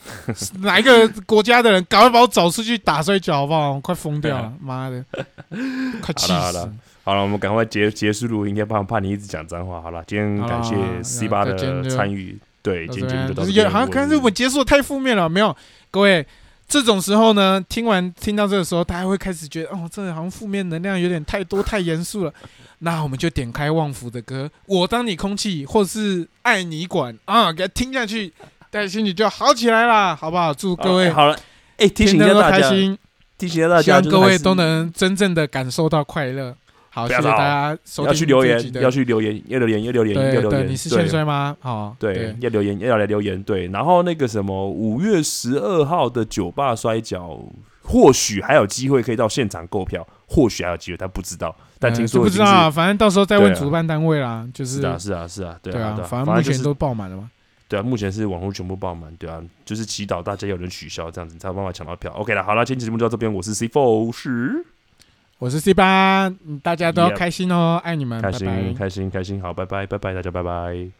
[0.62, 3.72] 哪一个国家的人，赶快把我找出去打摔跤好不好？
[3.72, 5.04] 我快疯掉了，妈的，
[6.00, 6.72] 快气死好了
[7.04, 7.22] 好了！
[7.22, 9.80] 我们赶快结结束录音，要不然怕你一直讲脏话。
[9.80, 11.54] 好了，今天感谢 C 八的
[11.90, 15.54] 参与，对，今天节目就到就是这好像看日我本结束的太负面了，没有？
[15.90, 16.26] 各位，
[16.70, 22.32] 这种时候呢，听完听到这个时候，大家会开始觉得，哦，这好像负面能量有点太多，太严肃了。
[22.78, 28.32] 那我们就点开旺福的歌《我当你空气》或是《爱你管》 啊，给它听下去，
[28.70, 30.54] 大家心情就好起来啦，好不好？
[30.54, 31.36] 祝各位哎好了，
[31.78, 32.96] 哎，提醒大家，开心，
[33.36, 36.56] 提醒一下大希望各位都能真正的感受到快乐。
[36.92, 40.68] 好，谢谢大家收听要去留言要去留言，要留言，要留言，要留言。
[40.68, 41.56] 你是对欠衰吗？
[41.60, 43.40] 好，对，要留言，要来留言。
[43.44, 47.38] 对，然后那个什么，五月十二号的酒吧摔跤，
[47.82, 51.54] 或许还有机会可以到现场购票，或许还有机会，但不知道。
[51.78, 54.46] 但嗯听说不知道啊，反正到时候再问主办单位啦。
[54.52, 57.30] 就是啊，是啊，是啊，对对啊，反正目前都爆满了嘛。
[57.68, 62.10] 对啊，目前是网络全部爆满，对啊，就是祈祷大家有人取消这样子，才有办法抢到票。
[62.14, 64.66] OK 了，好了，今天节目就到这边，我是 C Four，是
[65.40, 68.74] 我是 C 八，嗯大家都要开心哦，爱你们，开拜拜心，。
[68.74, 70.99] 开心，开心，好，拜拜，拜拜，大家拜拜。